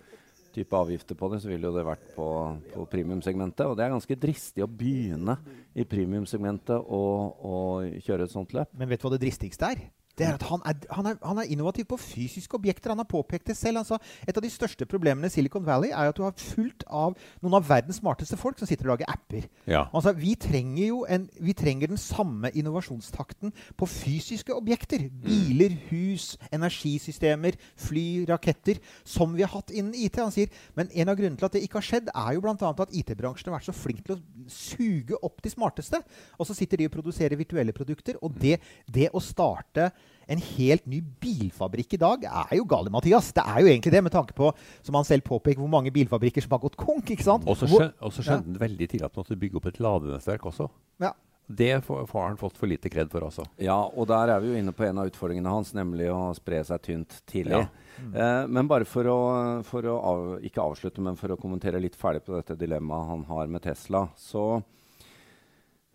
type 0.54 0.76
avgifter 0.76 1.18
på 1.18 1.30
det, 1.32 1.40
så 1.42 1.50
ville 1.50 1.68
jo 1.68 1.76
det 1.76 1.86
vært 1.86 2.10
på, 2.16 2.26
på 2.74 2.86
premiumsegmentet. 2.90 3.66
Og 3.66 3.78
det 3.78 3.86
er 3.86 3.94
ganske 3.94 4.18
dristig 4.20 4.64
å 4.64 4.70
begynne 4.70 5.38
i 5.74 5.86
premiumsegmentet 5.88 6.90
og 6.90 8.02
kjøre 8.06 8.26
et 8.26 8.34
sånt 8.34 8.54
løp. 8.56 8.72
Men 8.76 8.90
vet 8.90 9.02
du 9.02 9.08
hva 9.08 9.14
det 9.16 9.24
dristigste 9.24 9.72
er? 9.74 9.88
Det 10.20 10.26
er 10.28 10.36
at 10.36 10.44
han 10.50 10.60
er, 10.68 10.76
han, 10.92 11.06
er, 11.08 11.16
han 11.24 11.38
er, 11.40 11.48
innovativ 11.48 11.86
på 11.88 11.96
fysiske 12.00 12.58
objekter. 12.58 12.92
Han 12.92 13.00
har 13.00 13.08
påpekt 13.08 13.48
det 13.48 13.56
selv. 13.56 13.80
Altså, 13.80 13.96
et 14.28 14.36
av 14.36 14.44
de 14.44 14.50
største 14.52 14.84
problemene 14.88 15.30
i 15.30 15.32
Silicon 15.32 15.64
Valley 15.64 15.94
er 15.94 16.10
at 16.10 16.18
du 16.18 16.26
har 16.26 16.36
fullt 16.36 16.84
av 16.86 17.16
noen 17.40 17.56
av 17.56 17.64
verdens 17.68 18.02
smarteste 18.02 18.36
folk 18.40 18.60
som 18.60 18.68
sitter 18.68 18.88
og 18.88 18.94
lager 18.94 19.08
apper. 19.08 19.46
Ja. 19.70 19.86
Altså, 19.96 20.12
vi 20.18 20.34
trenger 20.40 20.82
jo 20.84 21.00
en, 21.08 21.24
vi 21.40 21.54
trenger 21.56 21.92
den 21.92 22.00
samme 22.00 22.52
innovasjonstakten 22.52 23.54
på 23.80 23.88
fysiske 23.88 24.54
objekter. 24.54 25.06
Biler, 25.24 25.78
hus, 25.88 26.34
energisystemer, 26.52 27.56
fly, 27.80 28.06
raketter. 28.28 28.82
Som 29.08 29.34
vi 29.38 29.46
har 29.46 29.54
hatt 29.56 29.72
innen 29.72 29.96
IT. 29.96 30.20
Han 30.20 30.34
sier, 30.34 30.52
Men 30.76 30.92
en 30.92 31.08
av 31.08 31.16
grunnene 31.16 31.40
til 31.40 31.48
at 31.48 31.56
det 31.56 31.64
ikke 31.64 31.80
har 31.80 31.88
skjedd, 31.88 32.12
er 32.12 32.36
jo 32.36 32.44
bl.a. 32.44 32.54
at 32.70 32.96
IT-bransjen 33.00 33.48
har 33.48 33.56
vært 33.56 33.70
så 33.70 33.76
flink 33.76 34.04
til 34.04 34.18
å 34.18 34.50
suge 34.52 35.16
opp 35.24 35.40
de 35.40 35.56
smarteste. 35.56 36.04
Og 36.36 36.48
så 36.48 36.56
sitter 36.56 36.82
de 36.82 36.90
og 36.90 36.96
produserer 36.98 37.40
virtuelle 37.40 37.72
produkter. 37.72 38.20
Og 38.20 38.36
det, 38.36 38.58
det 38.84 39.08
å 39.16 39.24
starte 39.24 39.88
en 40.30 40.42
helt 40.54 40.86
ny 40.90 41.00
bilfabrikk 41.22 41.96
i 41.96 42.00
dag 42.00 42.26
er 42.28 42.52
jo 42.58 42.66
gale, 42.70 42.92
Mathias. 42.92 43.32
Det 43.34 43.42
er 43.42 43.64
jo 43.64 43.70
egentlig 43.72 43.94
det, 43.94 44.04
med 44.06 44.14
tanke 44.14 44.36
på 44.36 44.52
som 44.86 44.98
han 44.98 45.08
selv 45.08 45.26
påpeker, 45.26 45.58
hvor 45.62 45.72
mange 45.72 45.92
bilfabrikker 45.94 46.44
som 46.44 46.54
har 46.54 46.62
gått 46.62 46.78
konk. 46.80 47.10
ikke 47.10 47.26
sant? 47.26 47.48
Og 47.50 47.58
så 47.58 47.66
skjønte 47.70 48.30
han 48.30 48.54
ja. 48.54 48.62
veldig 48.62 48.88
tidlig 48.92 49.08
at 49.08 49.16
han 49.16 49.24
måtte 49.24 49.40
bygge 49.40 49.60
opp 49.60 49.68
et 49.72 49.82
ladenettverk 49.82 50.46
også. 50.52 50.70
Ja. 51.02 51.12
Det 51.50 51.80
får, 51.82 52.04
får, 52.06 52.22
han 52.22 52.36
fått 52.38 52.58
for 52.60 52.70
lite 52.70 52.90
kred 52.92 53.08
for 53.10 53.26
også. 53.26 53.42
Ja, 53.58 53.74
og 53.74 54.06
der 54.06 54.30
er 54.30 54.42
vi 54.42 54.52
jo 54.52 54.58
inne 54.60 54.70
på 54.76 54.84
en 54.86 55.00
av 55.02 55.08
utfordringene 55.10 55.50
hans, 55.50 55.72
nemlig 55.74 56.06
å 56.14 56.28
spre 56.38 56.60
seg 56.66 56.84
tynt 56.84 57.16
tidlig. 57.26 57.58
Ja. 57.58 57.96
Mm. 57.98 58.12
Eh, 58.14 58.42
men 58.54 58.68
bare 58.70 58.86
for 58.86 59.08
å, 59.10 59.20
for 59.66 59.88
å 59.90 59.96
av, 59.98 60.28
ikke 60.46 60.62
avslutte, 60.62 61.02
men 61.02 61.18
for 61.18 61.34
å 61.34 61.38
kommentere 61.40 61.82
litt 61.82 61.98
ferdig 61.98 62.22
på 62.28 62.36
dette 62.36 62.54
dilemmaet 62.60 63.10
han 63.10 63.26
har 63.32 63.50
med 63.50 63.66
Tesla, 63.66 64.06
så 64.14 64.60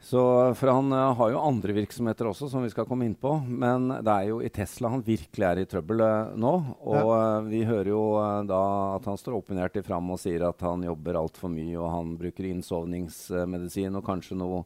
så, 0.06 0.22
for 0.54 0.70
han 0.70 0.94
uh, 0.94 1.16
har 1.18 1.32
jo 1.34 1.42
andre 1.42 1.74
virksomheter 1.80 2.28
også, 2.30 2.46
som 2.52 2.62
vi 2.62 2.70
skal 2.70 2.86
komme 2.86 3.08
inn 3.08 3.16
på. 3.18 3.32
Men 3.42 3.88
det 4.06 4.14
er 4.14 4.28
jo 4.30 4.38
i 4.38 4.52
Tesla 4.54 4.92
han 4.94 5.02
virkelig 5.06 5.48
er 5.48 5.62
i 5.64 5.66
trøbbel 5.70 6.04
uh, 6.06 6.36
nå. 6.38 6.52
Og 6.86 7.00
ja. 7.00 7.06
uh, 7.42 7.48
vi 7.50 7.64
hører 7.66 7.90
jo 7.90 8.04
da 8.46 8.62
at 9.00 9.10
han 9.10 9.18
står 9.18 9.40
opinert 9.40 9.80
fram 9.88 10.14
og 10.14 10.22
sier 10.22 10.46
at 10.46 10.62
han 10.62 10.86
jobber 10.86 11.18
altfor 11.24 11.50
mye, 11.50 11.74
og 11.82 11.90
han 11.90 12.14
bruker 12.22 12.52
innsovningsmedisin 12.52 13.98
og 13.98 14.06
kanskje 14.06 14.38
noe 14.38 14.62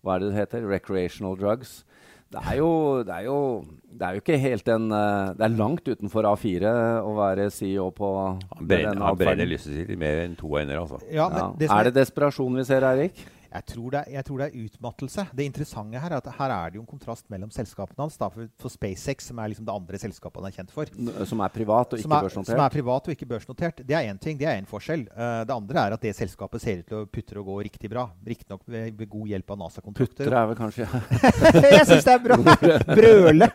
Hva 0.00 0.16
er 0.16 0.24
det 0.24 0.32
det 0.32 0.40
heter? 0.40 0.68
Recreational 0.72 1.36
drugs. 1.36 1.82
Det 2.32 2.40
er 2.48 2.58
jo, 2.62 2.72
det 3.04 3.12
er 3.12 3.24
jo, 3.28 3.38
det 3.92 4.04
er 4.04 4.16
jo 4.16 4.20
ikke 4.20 4.40
helt 4.40 4.66
en 4.68 4.90
Det 4.92 5.44
er 5.46 5.54
langt 5.56 5.86
utenfor 5.88 6.26
A4 6.28 6.72
å 7.00 7.14
være 7.16 7.46
CEO 7.52 7.86
på 7.96 8.10
Han 8.20 8.68
brenner 8.68 9.48
lyset 9.48 9.72
sitt 9.72 9.92
i 9.92 9.96
mer 10.00 10.26
enn 10.26 10.36
to 10.36 10.48
øyne, 10.52 10.76
altså. 10.76 11.00
Ja, 11.08 11.28
ja. 11.28 11.50
Det 11.60 11.68
er 11.72 11.88
det 11.88 12.00
desperasjon 12.00 12.56
vi 12.60 12.68
ser, 12.68 12.84
Eirik? 12.88 13.28
Jeg 13.48 13.64
tror, 13.70 13.88
det, 13.94 14.02
jeg 14.12 14.24
tror, 14.28 14.40
det, 14.42 14.46
er 14.48 14.66
utmattelse. 14.66 15.24
Det 15.32 15.44
interessante 15.48 16.00
her 16.02 16.12
er 16.12 16.20
at 16.20 16.26
her 16.36 16.52
er 16.52 16.72
det 16.72 16.78
jo 16.78 16.82
en 16.82 16.90
kontrast 16.90 17.24
mellom 17.32 17.52
selskapene 17.54 18.04
hans. 18.04 18.18
Da, 18.20 18.28
for, 18.32 18.50
for, 18.60 18.72
SpaceX, 18.72 19.30
som 19.30 19.40
er 19.40 19.52
liksom 19.52 19.64
det 19.68 19.74
andre 19.74 20.00
selskapet 20.02 20.42
han 20.42 20.50
er 20.50 20.56
kjent 20.58 20.74
for. 20.74 20.90
Som 21.28 21.40
er 21.44 21.54
privat 21.54 21.94
og 21.94 22.02
ikke 22.02 22.10
er, 22.10 22.26
børsnotert? 22.28 22.52
Som 22.52 22.64
er 22.64 22.74
privat 22.74 23.08
og 23.08 23.16
ikke 23.16 23.30
børsnotert. 23.30 23.80
Det 23.88 23.96
er 23.96 24.10
én 24.10 24.20
ting. 24.20 24.36
Det 24.40 24.50
er 24.50 24.60
en 24.60 24.68
forskjell. 24.68 25.06
Uh, 25.14 25.40
det 25.48 25.56
andre 25.56 25.86
er 25.86 25.96
at 25.96 26.04
det 26.04 26.12
selskapet 26.18 26.64
ser 26.64 26.82
ut 26.82 26.90
til 26.90 27.00
å 27.00 27.06
putre 27.08 27.40
og 27.40 27.48
gå 27.48 27.56
riktig 27.70 27.92
bra. 27.92 28.04
Riktignok 28.28 28.66
ved, 28.66 28.92
ved 28.98 29.12
god 29.14 29.32
hjelp 29.32 29.56
av 29.56 29.60
NASA-kontrakter. 29.64 30.28
Putre 30.28 30.42
er 30.42 30.52
vel 30.52 30.58
kanskje 30.58 30.88
Jeg 31.78 31.88
syns 31.88 32.08
det 32.10 32.14
er 32.18 32.22
bra! 32.24 32.38
Brøle! 32.98 33.50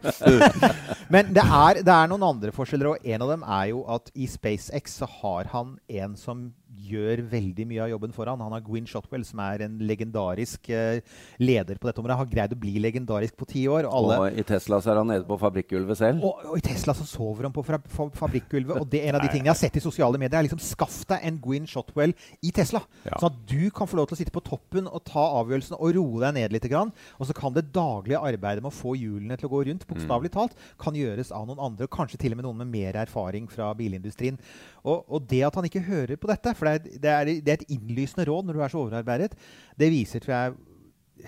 Men 1.14 1.30
det 1.36 1.46
er, 1.46 1.84
det 1.86 1.94
er 1.94 2.10
noen 2.10 2.26
andre 2.34 2.54
forskjeller, 2.56 2.96
og 2.96 3.14
en 3.14 3.26
av 3.28 3.34
dem 3.36 3.46
er 3.60 3.70
jo 3.76 3.86
at 3.94 4.10
i 4.18 4.28
SpaceX 4.30 4.98
så 5.04 5.10
har 5.22 5.54
han 5.54 5.78
en 6.02 6.18
som 6.18 6.48
gjør 6.94 7.24
veldig 7.32 7.68
mye 7.70 7.84
av 7.86 7.92
jobben 7.94 8.16
for 8.16 8.30
han. 8.30 8.42
Han 8.44 8.56
har 8.56 8.64
Gwyn 8.66 8.88
Shotwell, 8.90 9.26
som 9.28 9.42
er 9.44 9.66
en 9.68 9.78
legendarisk 9.84 10.70
uh, 10.74 11.00
leder 11.42 11.80
på 11.80 11.90
dette 11.90 12.02
området. 12.02 12.20
Har 12.22 12.32
greid 12.32 12.56
å 12.56 12.60
bli 12.60 12.76
legendarisk 12.84 13.38
på 13.40 13.50
ti 13.50 13.66
år. 13.72 13.88
Og, 13.90 14.12
og, 14.16 14.28
i 14.40 14.46
Tesla 14.48 14.80
så 14.84 14.94
er 14.94 15.02
han 15.02 15.12
nede 15.12 15.28
på 15.28 15.38
fabrikkgulvet 15.42 16.00
selv? 16.00 16.26
Og, 16.26 16.44
og, 16.48 16.58
i 16.60 16.66
Tesla 16.66 16.96
så 16.98 17.08
sover 17.08 17.50
han 17.50 17.56
på 17.56 17.66
fra, 17.66 17.80
fa 17.92 18.08
fabrikkgulvet. 18.24 18.80
og 18.80 18.90
det 18.90 19.04
er 19.04 19.12
en 19.12 19.20
av 19.20 19.26
de 19.26 19.32
tingene 19.32 19.52
jeg 19.52 19.56
har 19.56 19.62
sett 19.62 19.80
i 19.80 19.84
sosiale 19.84 20.20
medier. 20.22 20.40
er 20.40 20.48
liksom 20.48 20.62
Skaff 20.64 21.02
deg 21.10 21.26
en 21.28 21.40
Gwyn 21.44 21.70
Shotwell 21.70 22.16
i 22.42 22.54
Tesla. 22.56 22.84
Ja. 23.08 23.18
Sånn 23.18 23.32
at 23.32 23.42
du 23.50 23.70
kan 23.76 23.90
få 23.90 24.00
lov 24.00 24.10
til 24.10 24.18
å 24.18 24.22
sitte 24.22 24.36
på 24.36 24.44
toppen 24.46 24.90
og 24.90 25.04
ta 25.10 25.24
avgjørelsen 25.40 25.78
og 25.80 25.96
roe 25.98 26.24
deg 26.26 26.38
ned 26.40 26.58
litt. 26.58 26.64
Grann, 26.64 26.94
og 27.20 27.28
så 27.28 27.34
kan 27.36 27.52
det 27.52 27.66
daglige 27.76 28.22
arbeidet 28.24 28.64
med 28.64 28.72
å 28.72 28.76
få 28.76 28.94
hjulene 28.96 29.36
til 29.36 29.50
å 29.50 29.52
gå 29.52 29.66
rundt, 29.68 29.84
bokstavelig 29.90 30.32
mm. 30.32 30.36
talt, 30.38 30.56
kan 30.80 30.96
gjøres 30.96 31.34
av 31.36 31.44
noen 31.50 31.60
andre. 31.60 31.90
Kanskje 31.92 32.22
til 32.22 32.36
og 32.36 32.40
med 32.40 32.48
noen 32.48 32.62
med 32.64 32.72
mer 32.72 33.02
erfaring 33.04 33.50
fra 33.52 33.68
bilindustrien. 33.78 34.40
Og, 34.84 35.04
og 35.08 35.28
det 35.30 35.42
at 35.48 35.56
han 35.60 35.68
ikke 35.68 35.84
hører 35.86 36.20
på 36.20 36.30
dette, 36.32 36.54
for 36.60 36.68
det 36.68 36.74
er, 36.76 36.83
det 36.84 37.12
er, 37.12 37.34
det 37.42 37.54
er 37.54 37.62
et 37.62 37.74
innlysende 37.76 38.28
råd 38.30 38.48
når 38.48 38.58
du 38.58 38.62
er 38.64 38.74
så 38.74 38.84
overarbeidet, 38.84 39.36
det 39.80 39.92
viser 39.94 40.24
tror 40.24 40.36
jeg, 40.36 40.56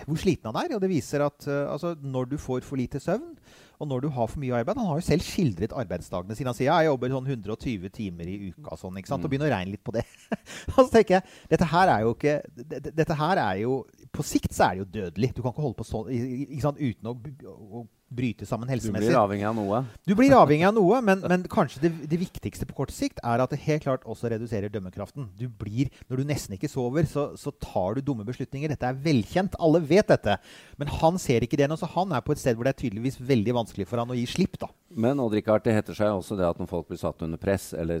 hvor 0.04 0.18
sliten 0.20 0.50
han 0.50 0.58
er. 0.64 0.74
Og 0.76 0.82
det 0.82 0.90
viser 0.90 1.24
at 1.24 1.46
uh, 1.48 1.72
altså, 1.72 1.94
når 2.02 2.32
du 2.32 2.36
får 2.40 2.66
for 2.66 2.80
lite 2.80 3.00
søvn, 3.02 3.36
og 3.76 3.88
når 3.90 4.06
du 4.06 4.08
har 4.08 4.28
for 4.30 4.40
mye 4.40 4.54
arbeid 4.56 4.78
Han 4.80 4.86
har 4.88 5.00
jo 5.00 5.04
selv 5.04 5.24
skildret 5.24 5.74
arbeidsdagene 5.76 6.36
sine. 6.36 6.48
Han 6.48 6.56
sier 6.56 6.70
ja, 6.70 6.78
jeg 6.80 6.88
jobber 6.88 7.12
sånn 7.12 7.26
120 7.28 7.90
timer 7.92 8.30
i 8.32 8.36
uka 8.48 8.78
sånn, 8.80 8.96
ikke 8.96 9.10
sant? 9.10 9.20
og 9.20 9.28
mm. 9.28 9.32
begynner 9.34 9.50
å 9.50 9.52
regne 9.52 9.74
litt 9.74 9.84
på 9.84 9.92
det. 9.96 10.06
og 10.72 10.78
så 10.78 10.86
tenker 10.94 11.18
jeg 11.18 11.26
dette 11.52 11.68
her 11.72 11.92
er 11.92 12.06
jo 12.06 12.14
ikke 12.16 12.38
dette 12.86 13.18
her 13.20 13.42
er 13.42 13.60
jo 13.66 13.76
På 14.16 14.24
sikt 14.24 14.56
så 14.56 14.70
er 14.70 14.78
det 14.78 14.84
jo 14.84 14.88
dødelig. 14.94 15.34
Du 15.36 15.42
kan 15.42 15.52
ikke 15.52 15.66
holde 15.66 15.80
på 15.80 15.88
sånn 15.88 16.08
ikke 16.16 16.64
sant, 16.64 16.80
uten 16.80 17.12
å, 17.12 17.16
å 17.52 17.84
bryte 18.06 18.46
sammen 18.46 18.70
helsemessig. 18.70 19.08
Du 19.08 19.10
blir 19.10 19.18
avhengig 19.18 19.46
av 19.48 19.56
noe? 19.58 19.80
Du 20.06 20.14
blir 20.18 20.34
avhengig 20.36 20.66
av 20.68 20.74
noe, 20.76 21.00
men, 21.04 21.24
men 21.32 21.46
kanskje 21.50 21.82
det, 21.82 21.90
det, 22.06 22.20
viktigste 22.20 22.68
på 22.68 22.76
kort 22.78 22.94
sikt 22.94 23.18
er 23.26 23.42
at 23.42 23.52
det 23.52 23.60
helt 23.64 23.84
klart 23.86 24.06
også 24.06 24.30
reduserer 24.30 24.70
dømmekraften. 24.72 25.28
Du 25.38 25.48
blir, 25.48 25.90
Når 26.06 26.22
du 26.22 26.30
nesten 26.30 26.56
ikke 26.56 26.70
sover, 26.70 27.08
så, 27.10 27.28
så 27.38 27.52
tar 27.62 27.98
du 27.98 28.04
dumme 28.06 28.26
beslutninger. 28.28 28.70
Dette 28.72 28.88
er 28.88 29.00
velkjent. 29.06 29.58
Alle 29.62 29.82
vet 29.82 30.08
dette. 30.12 30.38
Men 30.78 30.92
han 31.00 31.18
ser 31.22 31.44
ikke 31.46 31.58
det 31.58 31.70
nå, 31.70 31.78
så 31.80 31.90
han 31.96 32.14
er 32.14 32.22
på 32.24 32.36
et 32.36 32.42
sted 32.42 32.56
hvor 32.56 32.68
det 32.68 32.76
er 32.76 32.82
tydeligvis 32.84 33.18
veldig 33.20 33.58
vanskelig 33.62 33.88
for 33.90 34.02
han 34.02 34.14
å 34.14 34.18
gi 34.18 34.26
slipp. 34.30 34.60
da. 34.62 34.70
Men 34.96 35.20
Odd-Rikard, 35.20 35.60
det 35.66 35.74
heter 35.76 35.96
seg 35.96 36.14
også 36.16 36.38
det 36.38 36.46
at 36.48 36.60
når 36.60 36.68
folk 36.70 36.86
blir 36.88 36.98
satt 37.00 37.20
under 37.26 37.40
press, 37.40 37.68
eller 37.76 38.00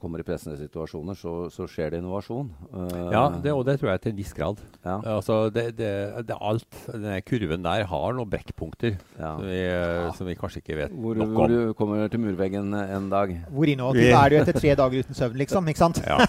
kommer 0.00 0.22
i 0.22 0.24
pressende 0.24 0.56
situasjoner, 0.56 1.18
så, 1.18 1.34
så 1.52 1.66
skjer 1.68 1.92
det 1.92 2.00
innovasjon. 2.00 2.48
Uh, 2.72 3.10
ja, 3.12 3.26
det, 3.44 3.52
og 3.52 3.66
det 3.68 3.76
tror 3.80 3.92
jeg 3.92 4.02
til 4.06 4.14
en 4.14 4.18
viss 4.22 4.32
grad. 4.36 4.62
Ja. 4.80 4.96
Altså, 5.18 5.36
det, 5.52 5.66
det, 5.76 5.90
det, 6.30 6.38
alt, 6.40 6.80
denne 6.88 7.18
kurven 7.28 7.66
der 7.66 7.84
har 7.90 8.16
noen 8.16 8.32
brekkpunkter 8.32 8.96
ja. 8.96 9.34
som, 9.36 9.44
vi, 9.44 9.60
ja. 9.60 10.08
som, 10.16 10.30
vi, 10.30 10.38
kanskje 10.40 10.64
ikke 10.64 10.80
vet 10.80 10.96
hvor, 10.96 11.20
nok 11.20 11.28
om. 11.28 11.36
Hvor 11.36 11.52
du 11.52 11.76
kommer 11.76 12.08
til 12.08 12.24
murveggen 12.24 12.72
en 12.80 13.12
dag. 13.12 13.36
Hvor 13.52 13.74
innovativ 13.76 14.08
er 14.08 14.32
du 14.32 14.40
etter 14.40 14.60
tre 14.62 14.74
dager 14.80 15.04
uten 15.04 15.20
søvn, 15.20 15.38
liksom? 15.44 15.68
ikke 15.68 15.84
sant? 15.84 16.00
ja. 16.08 16.24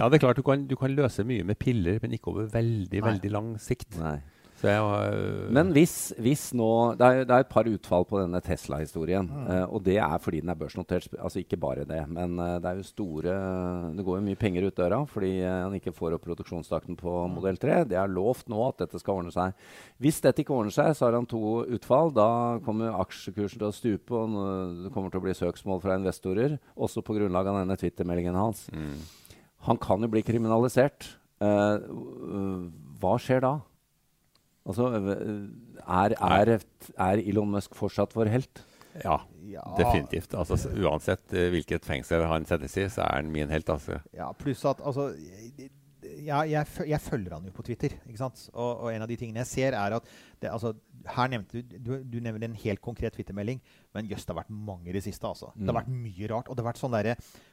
det 0.00 0.08
er 0.08 0.24
klart 0.24 0.40
du 0.40 0.46
kan, 0.46 0.64
du 0.64 0.76
kan, 0.80 0.96
løse 0.96 1.22
mye 1.28 1.44
med 1.46 1.60
piller, 1.60 2.00
men 2.02 2.16
ikke 2.16 2.32
over 2.32 2.48
veldig, 2.50 2.96
Nei. 2.96 3.08
veldig 3.12 3.36
lang 3.36 3.56
sikt. 3.60 3.92
Nei. 4.00 4.16
Var, 4.60 5.14
øh, 5.14 5.52
Men 5.52 5.70
hvis, 5.72 6.12
hvis, 6.20 6.50
nå 6.56 6.94
det 6.98 7.06
er, 7.06 7.24
det 7.24 7.32
er, 7.32 7.44
et 7.44 7.52
par 7.52 7.68
utfall 7.68 8.04
på 8.04 8.18
denne 8.20 8.40
Tesla-historien. 8.44 9.24
Mm. 9.24 9.46
Uh, 9.46 9.74
og 9.74 9.84
det 9.84 9.96
er 9.96 10.18
fordi 10.20 10.40
den 10.42 10.52
er 10.52 10.58
børsnotert. 10.58 11.08
Altså 11.16 11.40
ikke 11.40 11.56
bare 11.56 11.86
det, 11.88 12.02
men 12.08 12.36
uh, 12.38 12.58
det 12.60 12.68
er 12.68 12.80
jo 12.80 12.84
store 12.84 13.36
Det 13.96 14.04
går 14.04 14.18
jo 14.18 14.26
mye 14.26 14.40
penger 14.40 14.66
ut 14.66 14.76
døra 14.76 15.00
fordi 15.08 15.32
uh, 15.40 15.64
han 15.64 15.76
ikke 15.78 15.94
får 15.96 16.16
opp 16.16 16.26
produksjonstakten 16.26 16.98
på 17.00 17.14
mm. 17.26 17.38
modell 17.38 17.60
3. 17.60 17.84
Det 17.88 17.96
er 17.96 18.12
lovt 18.12 18.50
nå 18.52 18.60
at 18.68 18.82
dette 18.84 19.00
skal 19.00 19.22
ordne 19.22 19.32
seg. 19.32 19.56
Hvis 19.98 20.20
dette 20.20 20.44
ikke 20.44 20.54
ordner 20.56 20.76
seg, 20.76 20.92
så 20.96 21.08
har 21.08 21.16
han 21.16 21.30
to 21.30 21.64
utfall. 21.64 22.12
Da 22.12 22.28
kommer 22.66 23.00
aksjekursen 23.00 23.62
til 23.62 23.70
å 23.70 23.74
stupe, 23.74 24.12
og 24.12 24.84
det 24.84 24.92
kommer 24.92 25.12
til 25.12 25.22
å 25.22 25.24
bli 25.24 25.36
søksmål 25.36 25.80
fra 25.80 25.96
investorer. 25.96 26.58
Også 26.76 27.04
på 27.06 27.16
grunnlag 27.16 27.48
av 27.48 27.62
denne 27.62 27.78
Twitter-meldingen 27.80 28.36
hans. 28.36 28.66
Mm. 28.74 29.00
Han 29.70 29.80
kan 29.80 30.04
jo 30.04 30.12
bli 30.12 30.24
kriminalisert. 30.24 31.16
hva 31.40 33.16
skjer 33.20 33.40
da? 33.40 33.56
Altså, 34.68 34.90
er, 34.92 36.14
er, 36.14 36.52
er, 36.58 37.22
Elon 37.24 37.50
Musk 37.54 37.74
fortsatt 37.78 38.12
vår 38.16 38.30
helt? 38.32 38.62
Ja, 39.00 39.20
ja. 39.48 39.62
definitivt. 39.78 40.34
Altså, 40.34 40.58
uansett 40.76 41.32
uh, 41.32 41.46
hvilket 41.54 41.86
fengsel 41.86 42.26
han 42.28 42.46
settes 42.48 42.76
i, 42.76 42.88
så 42.92 43.06
er 43.06 43.20
han 43.20 43.30
min 43.32 43.52
helt. 43.52 43.70
Altså. 43.72 44.00
Ja, 44.16 44.30
pluss 44.36 44.64
at 44.68 44.82
altså, 44.84 45.10
ja, 46.26 46.40
jeg, 46.48 46.66
jeg, 46.88 47.00
følger 47.00 47.34
han 47.36 47.46
jo 47.48 47.52
på 47.54 47.64
Twitter. 47.66 47.96
ikke? 48.08 48.30
Og, 48.52 48.70
og, 48.70 48.88
en 48.92 49.04
av 49.04 49.10
de 49.10 49.16
tingene 49.20 49.42
jeg 49.42 49.50
ser, 49.50 49.76
er 49.76 49.96
at 49.96 50.08
det, 50.40 50.50
altså, 50.50 50.72
her 51.10 51.28
nevnte 51.32 51.60
du, 51.62 51.76
du, 51.76 51.92
du 52.04 52.16
nevnte 52.22 52.48
en 52.48 52.56
helt 52.62 52.80
konkret 52.84 53.14
Twitter-melding, 53.16 53.60
men 53.94 54.08
jøss, 54.08 54.24
det 54.26 54.34
har 54.34 54.40
vært 54.42 54.52
mange 54.54 54.90
i 54.90 54.94
det 54.96 55.02
siste. 55.04 55.26
altså. 55.26 55.50
Mm. 55.54 55.62
Det 55.62 55.72
har 55.72 55.78
vært 55.80 55.92
mye 55.94 56.30
rart. 56.32 56.48
Og 56.48 56.56
det 56.56 56.64
har 56.64 56.70
vært 56.70 56.82
sånn 56.82 56.96
der, 56.96 57.10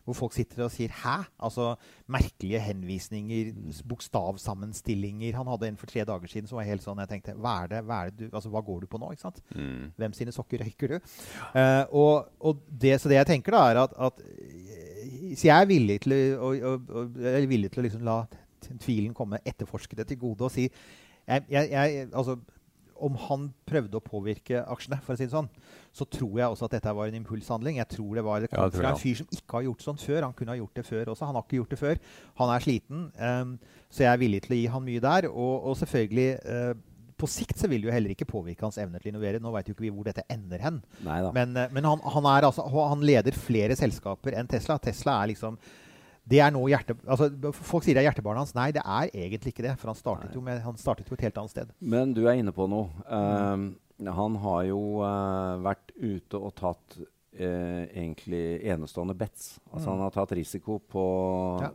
hvor 0.07 0.17
folk 0.17 0.35
sitter 0.35 0.65
og 0.65 0.71
sier 0.73 0.93
'hæ?' 0.93 1.27
Altså 1.43 1.75
merkelige 2.07 2.61
henvisninger, 2.63 3.51
mm. 3.53 3.81
bokstavsammenstillinger. 3.87 5.35
Han 5.35 5.51
hadde 5.51 5.67
en 5.67 5.77
for 5.77 5.91
tre 5.91 6.05
dager 6.07 6.27
siden 6.27 6.47
som 6.47 6.57
var 6.57 6.69
helt 6.69 6.83
sånn 6.83 6.99
Jeg 7.03 7.09
tenkte 7.09 7.37
hva 7.37 7.63
er 7.63 7.67
det, 7.67 7.83
hva, 7.85 8.01
er 8.01 8.09
det 8.11 8.17
du, 8.19 8.35
altså, 8.35 8.49
hva 8.49 8.61
går 8.61 8.81
du 8.81 8.87
på 8.87 9.01
nå? 9.01 9.11
ikke 9.11 9.27
sant? 9.27 9.41
Mm. 9.55 9.91
Hvem 9.97 10.13
sine 10.13 10.31
sokker 10.31 10.63
røyker 10.63 10.95
du? 10.95 10.97
Uh, 11.55 11.83
og, 11.91 12.27
og 12.39 12.63
det, 12.69 12.99
så 13.01 13.09
det 13.09 13.19
jeg 13.19 13.31
tenker, 13.33 13.51
da, 13.51 13.69
er 13.71 13.83
at, 13.83 13.93
at 13.97 14.21
så 15.37 15.47
jeg 15.49 15.55
er 15.61 15.69
villig 15.69 16.01
til 16.03 16.15
å, 16.37 16.51
å, 16.51 16.73
å, 16.77 17.05
villig 17.49 17.71
til 17.71 17.81
å 17.81 17.87
liksom 17.87 18.05
la 18.07 18.21
tvilen 18.65 19.13
komme 19.17 19.41
etterforskere 19.45 20.05
til 20.07 20.19
gode 20.21 20.47
og 20.47 20.53
si 20.53 20.67
jeg, 21.27 21.43
jeg, 21.51 21.69
jeg, 21.73 22.07
altså, 22.15 22.37
om 23.03 23.17
han 23.27 23.47
prøvde 23.67 23.99
å 23.99 24.03
påvirke 24.03 24.61
aksjene, 24.73 24.99
for 25.05 25.13
å 25.13 25.19
si 25.19 25.27
det 25.27 25.33
sånn, 25.33 25.49
så 25.95 26.07
tror 26.09 26.39
jeg 26.39 26.49
også 26.53 26.67
at 26.67 26.75
dette 26.77 26.93
var 26.97 27.09
en 27.09 27.17
impulshandling. 27.19 27.79
Jeg 27.81 27.91
tror 27.93 28.17
det 28.17 28.25
var 28.25 28.43
det 28.43 28.51
kom 28.51 28.73
fra 28.73 28.91
en 28.93 28.99
fyr 29.01 29.21
som 29.21 29.29
ikke 29.33 29.59
har 29.59 29.65
gjort 29.67 29.85
sånn 29.85 30.01
før. 30.01 30.19
Han 30.27 30.35
kunne 30.37 30.53
ha 30.55 30.59
gjort 30.59 30.79
det 30.79 30.85
før 30.87 31.13
også. 31.13 31.29
Han 31.29 31.39
har 31.39 31.47
ikke 31.47 31.59
gjort 31.59 31.73
det 31.73 31.81
før. 31.81 32.03
Han 32.41 32.53
er 32.53 32.65
sliten. 32.65 33.07
Um, 33.15 33.55
så 33.93 34.05
jeg 34.05 34.11
er 34.11 34.21
villig 34.21 34.43
til 34.45 34.55
å 34.55 34.59
gi 34.61 34.69
han 34.73 34.85
mye 34.87 35.03
der. 35.03 35.29
Og, 35.31 35.55
og 35.69 35.79
selvfølgelig 35.81 36.27
uh, 36.45 36.71
på 37.17 37.29
sikt 37.33 37.57
så 37.61 37.69
vil 37.71 37.81
det 37.81 37.89
jo 37.89 37.95
heller 37.95 38.13
ikke 38.13 38.29
påvirke 38.29 38.65
hans 38.65 38.77
evne 38.81 39.01
til 39.01 39.11
å 39.11 39.13
innovere. 39.15 39.41
Nå 39.43 39.53
vet 39.55 39.69
jo 39.69 39.77
ikke 39.77 39.87
vi 39.87 39.93
hvor 39.93 40.07
dette 40.07 40.25
ender 40.33 40.63
hen. 40.63 40.79
Men, 41.35 41.57
uh, 41.57 41.67
men 41.73 41.89
han, 41.89 42.05
han, 42.17 42.31
altså, 42.37 42.65
han, 42.77 43.05
leder 43.05 43.37
flere 43.37 43.77
selskaper 43.77 44.37
enn 44.37 44.49
Tesla. 44.49 44.79
Tesla 44.81 45.21
er 45.21 45.33
liksom 45.33 45.59
det 46.27 46.39
er 46.43 46.53
noe 46.53 46.67
hjerte, 46.71 46.97
altså, 47.07 47.29
Folk 47.55 47.85
sier 47.85 47.95
det 47.95 48.03
er 48.03 48.09
hjertebarnet 48.09 48.43
hans. 48.43 48.55
Nei, 48.57 48.69
det 48.75 48.83
er 48.83 49.11
egentlig 49.13 49.53
ikke 49.53 49.65
det. 49.65 49.75
For 49.79 49.91
han 49.91 49.99
startet, 49.99 50.35
jo, 50.35 50.43
med, 50.43 50.59
han 50.65 50.79
startet 50.79 51.07
jo 51.07 51.15
et 51.15 51.27
helt 51.27 51.39
annet 51.39 51.53
sted. 51.53 51.75
Men 51.79 52.15
du 52.17 52.25
er 52.25 52.39
inne 52.39 52.53
på 52.55 52.67
noe. 52.71 52.89
Um, 53.07 53.69
han 54.03 54.39
har 54.43 54.65
jo 54.67 54.81
uh, 55.01 55.55
vært 55.65 55.95
ute 55.95 56.41
og 56.41 56.51
tatt 56.59 56.99
uh, 56.99 57.83
egentlig 57.87 58.59
enestående 58.67 59.15
bets. 59.17 59.55
Altså 59.71 59.87
mm. 59.87 59.91
Han 59.93 60.05
har 60.05 60.15
tatt 60.19 60.35
risiko 60.37 60.81
på 60.83 61.05
ja 61.63 61.71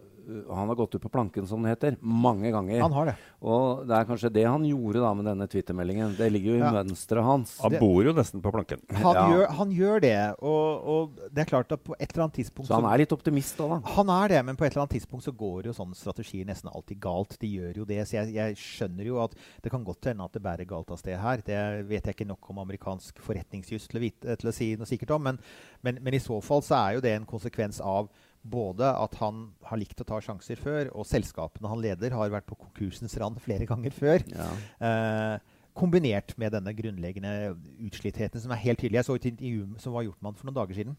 han 0.49 0.69
har 0.69 0.75
gått 0.75 0.95
ut 0.95 1.03
på 1.03 1.09
planken, 1.09 1.47
som 1.47 1.63
det 1.63 1.73
heter, 1.73 1.97
mange 2.01 2.51
ganger. 2.51 2.81
Han 2.81 2.93
har 2.93 3.09
det. 3.11 3.15
Og 3.43 3.83
det 3.89 3.97
er 3.97 4.07
kanskje 4.07 4.31
det 4.35 4.45
han 4.47 4.65
gjorde 4.67 5.03
da 5.03 5.11
med 5.19 5.27
denne 5.27 5.49
Twitter-meldingen. 5.51 6.15
Det 6.19 6.29
ligger 6.31 6.53
jo 6.53 6.59
i 6.59 6.63
ja. 6.63 6.71
mønsteret 6.77 7.27
hans. 7.27 7.55
Han 7.65 7.77
bor 7.81 8.07
jo 8.07 8.15
nesten 8.17 8.43
på 8.45 8.53
planken. 8.55 8.83
Han, 8.95 9.19
ja. 9.19 9.25
gjør, 9.33 9.45
han 9.59 9.75
gjør, 9.77 10.03
det. 10.05 10.17
Og, 10.39 10.89
og, 10.95 11.21
det 11.35 11.45
er 11.45 11.51
klart 11.51 11.75
at 11.75 11.83
på 11.85 11.97
et 11.99 12.07
eller 12.09 12.27
annet 12.27 12.39
tidspunkt 12.39 12.71
Så 12.71 12.79
han 12.79 12.89
er 12.91 13.03
litt 13.03 13.15
optimist 13.15 13.61
òg, 13.63 13.75
da? 13.75 13.95
Han 13.99 14.13
er 14.15 14.35
det, 14.35 14.41
men 14.47 14.59
på 14.59 14.67
et 14.67 14.73
eller 14.73 14.85
annet 14.85 14.97
tidspunkt 14.99 15.27
så 15.27 15.35
går 15.43 15.71
jo 15.71 15.77
sånne 15.77 15.99
strategier 15.99 16.49
nesten 16.49 16.71
alltid 16.73 17.03
galt. 17.03 17.37
De 17.43 17.51
gjør 17.51 17.83
jo 17.83 17.89
det. 17.89 18.01
Så 18.09 18.19
jeg, 18.21 18.35
jeg 18.39 18.59
skjønner 18.63 19.11
jo 19.11 19.21
at 19.25 19.37
det 19.65 19.75
kan 19.75 19.87
godt 19.87 20.11
hende 20.11 20.27
at 20.27 20.39
det 20.39 20.45
bærer 20.45 20.69
galt 20.71 20.93
av 20.95 21.01
sted 21.03 21.19
her. 21.19 21.43
Det 21.47 21.61
vet 21.91 22.07
jeg 22.07 22.19
ikke 22.19 22.31
nok 22.31 22.53
om 22.55 22.63
amerikansk 22.63 23.23
forretningsjus 23.27 23.89
til, 23.91 24.11
til, 24.23 24.53
å 24.53 24.55
si 24.55 24.75
noe 24.79 24.89
sikkert 24.89 25.17
om, 25.19 25.31
men, 25.31 25.41
men, 25.83 25.99
men 26.03 26.19
i 26.19 26.23
så 26.23 26.39
fall 26.45 26.63
så 26.67 26.79
er 26.79 26.99
jo 26.99 27.05
det 27.05 27.17
en 27.17 27.29
konsekvens 27.29 27.83
av 27.83 28.11
både 28.43 28.89
at 28.91 29.15
han 29.21 29.45
har 29.69 29.79
likt 29.79 30.01
å 30.03 30.07
ta 30.07 30.19
sjanser 30.23 30.59
før, 30.59 30.91
og 30.99 31.07
selskapene 31.07 31.71
han 31.71 31.83
leder, 31.83 32.15
har 32.17 32.33
vært 32.33 32.49
på 32.49 32.59
konkursens 32.59 33.15
rand 33.23 33.39
flere 33.43 33.69
ganger 33.69 33.95
før. 33.95 34.25
Ja. 34.35 34.49
Eh, 34.83 35.59
kombinert 35.79 36.35
med 36.41 36.53
denne 36.53 36.75
grunnleggende 36.77 37.55
utslittheten 37.87 38.43
som 38.43 38.53
er 38.53 38.61
helt 38.65 38.83
tydelig. 38.83 39.01
Jeg 39.01 39.09
så 39.09 39.17
et 39.17 39.31
intervju 39.31 39.69
som 39.81 39.95
var 39.95 40.05
gjort 40.05 40.21
med 40.21 40.33
han 40.33 40.41
for 40.41 40.51
noen 40.51 40.59
dager 40.59 40.81
siden. 40.81 40.97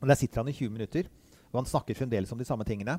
Og 0.00 0.08
Der 0.08 0.18
sitter 0.18 0.40
han 0.40 0.48
i 0.48 0.56
20 0.56 0.72
minutter, 0.72 1.10
og 1.52 1.60
han 1.60 1.68
snakker 1.68 1.98
fremdeles 1.98 2.32
om 2.32 2.40
de 2.40 2.48
samme 2.48 2.64
tingene. 2.64 2.96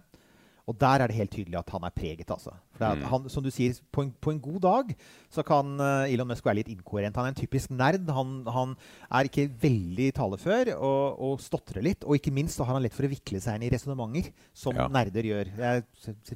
Og 0.70 0.78
der 0.78 1.02
er 1.02 1.10
det 1.10 1.18
helt 1.18 1.34
tydelig 1.34 1.58
at 1.58 1.70
han 1.74 1.84
er 1.84 1.90
preget. 1.96 2.30
altså. 2.30 2.54
Mm. 2.82 3.06
Han, 3.12 3.28
som 3.32 3.44
du 3.46 3.52
sier, 3.54 3.78
på 3.94 4.06
en, 4.06 4.12
på 4.22 4.34
en, 4.34 4.42
god 4.42 4.62
dag 4.64 4.94
så 5.32 5.44
kan 5.46 5.76
uh, 5.80 6.10
Elon 6.12 6.28
Musk 6.28 6.46
være 6.46 6.62
litt 6.62 6.72
inkoherent. 6.74 7.16
Han 7.20 7.30
er 7.30 7.34
en 7.34 7.38
typisk 7.38 7.72
nerd. 7.72 8.10
Han, 8.12 8.42
han 8.52 8.74
er 9.08 9.30
ikke 9.30 9.48
veldig 9.62 10.10
talefør 10.18 10.74
og, 10.76 11.22
og 11.28 11.44
stotrer 11.44 11.86
litt. 11.86 12.04
Og 12.04 12.18
ikke 12.18 12.34
minst 12.36 12.60
så 12.60 12.68
har 12.68 12.76
han 12.76 12.84
lett 12.84 12.96
for 12.96 13.08
å 13.08 13.12
vikle 13.12 13.40
seg 13.44 13.58
inn 13.58 13.68
i 13.68 13.72
resonnementer, 13.72 14.32
som 14.58 14.76
ja. 14.76 14.88
nerder 14.92 15.30
gjør. 15.30 15.52
Jeg, 15.62 15.86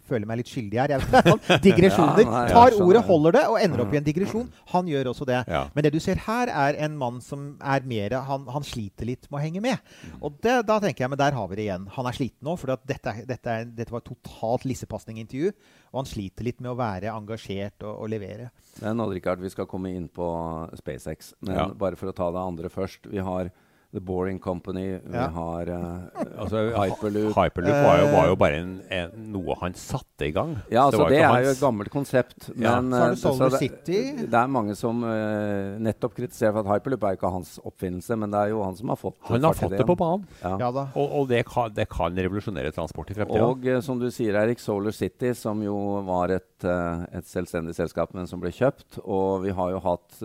føler 0.08 0.30
meg 0.30 0.42
litt 0.42 0.52
skyldig 0.54 0.82
her. 0.82 0.96
Jeg, 0.96 1.36
digresjoner. 1.68 2.24
Ja, 2.24 2.32
nei, 2.32 2.46
Tar 2.54 2.78
ordet, 2.80 3.04
holder 3.10 3.40
det, 3.40 3.46
og 3.52 3.60
ender 3.62 3.84
opp 3.84 3.96
i 3.96 4.00
en 4.00 4.08
digresjon. 4.08 4.48
Han 4.74 4.92
gjør 4.92 5.12
også 5.12 5.28
det. 5.30 5.42
Ja. 5.52 5.66
Men 5.76 5.88
det 5.88 5.94
du 5.96 6.00
ser 6.04 6.22
her, 6.28 6.52
er 6.52 6.80
en 6.86 6.98
mann 7.00 7.20
som 7.24 7.56
er 7.64 7.86
mer 7.88 8.16
han, 8.28 8.46
han, 8.52 8.66
sliter 8.66 9.08
litt 9.08 9.28
med 9.30 9.40
å 9.40 9.44
henge 9.44 9.62
med. 9.64 9.96
Mm. 10.06 10.20
Og 10.22 10.38
det, 10.44 10.56
da 10.68 10.80
tenker 10.82 11.06
jeg, 11.06 11.12
men 11.14 11.22
der 11.22 11.36
har 11.38 11.50
vi 11.52 11.60
det 11.60 11.68
igjen. 11.68 11.88
Han 11.96 12.10
er 12.10 12.18
sliten 12.18 12.48
nå, 12.48 12.56
for 12.60 12.74
dette, 12.86 13.14
dette, 13.28 13.58
dette 13.76 13.94
var 13.94 14.04
totalt 14.06 14.66
lissepasningintervju. 14.70 15.52
Og 15.96 16.02
han 16.02 16.10
sliter 16.10 16.35
litt 16.44 16.60
med 16.60 16.74
å 16.74 16.80
være 16.80 17.14
engasjert 17.14 17.86
og, 17.86 18.02
og 18.04 18.10
levere. 18.12 18.50
Men 18.82 19.04
Richard, 19.12 19.40
Vi 19.40 19.54
skal 19.54 19.70
komme 19.72 19.94
inn 19.96 20.10
på 20.12 20.28
SpaceX, 20.76 21.34
men 21.46 21.56
ja. 21.56 21.68
bare 21.72 21.96
for 22.00 22.12
å 22.12 22.16
ta 22.16 22.32
det 22.34 22.42
andre 22.42 22.72
først. 22.74 23.08
Vi 23.12 23.24
har 23.24 23.52
The 23.96 24.02
Boring 24.04 24.40
Company. 24.40 25.00
Vi 25.04 25.16
ja. 25.16 25.28
har 25.28 25.70
uh, 25.70 26.00
altså, 26.42 26.64
Hyperloop. 26.76 27.32
Hyperloop 27.38 27.78
var 27.86 28.00
jo, 28.02 28.08
var 28.12 28.28
jo 28.28 28.36
bare 28.40 28.58
en, 28.60 28.74
en, 28.92 29.14
noe 29.32 29.56
han 29.62 29.78
satte 29.80 30.28
i 30.28 30.34
gang. 30.36 30.52
Ja, 30.68 30.84
altså 30.90 31.06
Det, 31.06 31.16
det 31.16 31.22
er 31.24 31.46
jo 31.46 31.54
et 31.54 31.62
gammelt 31.64 31.92
konsept. 31.94 32.50
Men, 32.52 32.66
ja. 32.66 32.76
så 32.82 33.00
har 33.00 33.16
du 33.16 33.22
Solar 33.22 33.54
det, 33.56 33.62
City. 33.64 34.02
Det 34.26 34.40
er 34.42 34.52
mange 34.52 34.76
som 34.76 35.00
uh, 35.08 35.78
nettopp 35.80 36.18
kritiserer 36.18 36.58
for 36.58 36.66
at 36.66 36.74
Hyperloop 36.74 37.08
er 37.08 37.20
ikke 37.20 37.32
hans 37.38 37.56
oppfinnelse, 37.64 38.20
men 38.20 38.36
det 38.36 38.42
er 38.42 38.52
jo 38.52 38.64
han 38.66 38.76
som 38.76 38.92
har 38.92 39.00
fått 39.00 39.16
Han 39.30 39.48
har 39.48 39.56
fått 39.62 39.78
det 39.78 39.88
på 39.88 39.98
banen. 40.00 40.28
Ja. 40.44 40.58
Ja, 40.66 40.72
og, 40.84 41.06
og 41.22 41.32
det, 41.32 41.46
kan, 41.48 41.72
det, 41.76 41.88
kan, 41.92 42.20
revolusjonere 42.26 42.74
transport 42.76 43.14
i 43.14 43.18
fremtiden. 43.18 43.48
Og 43.48 43.64
uh, 43.64 43.80
som 43.86 44.02
du 44.02 44.10
sier, 44.12 44.36
Erik, 44.44 44.60
Solar 44.60 44.96
City, 44.96 45.32
som 45.38 45.64
jo 45.64 45.78
var 46.08 46.36
et, 46.36 46.52
et, 46.66 47.28
selvstendig 47.30 47.76
selskap, 47.78 48.14
men 48.18 48.30
som 48.30 48.42
ble 48.42 48.52
kjøpt. 48.56 49.00
Og 49.04 49.46
vi 49.46 49.54
har 49.56 49.74
jo 49.74 49.82
hatt 49.84 50.18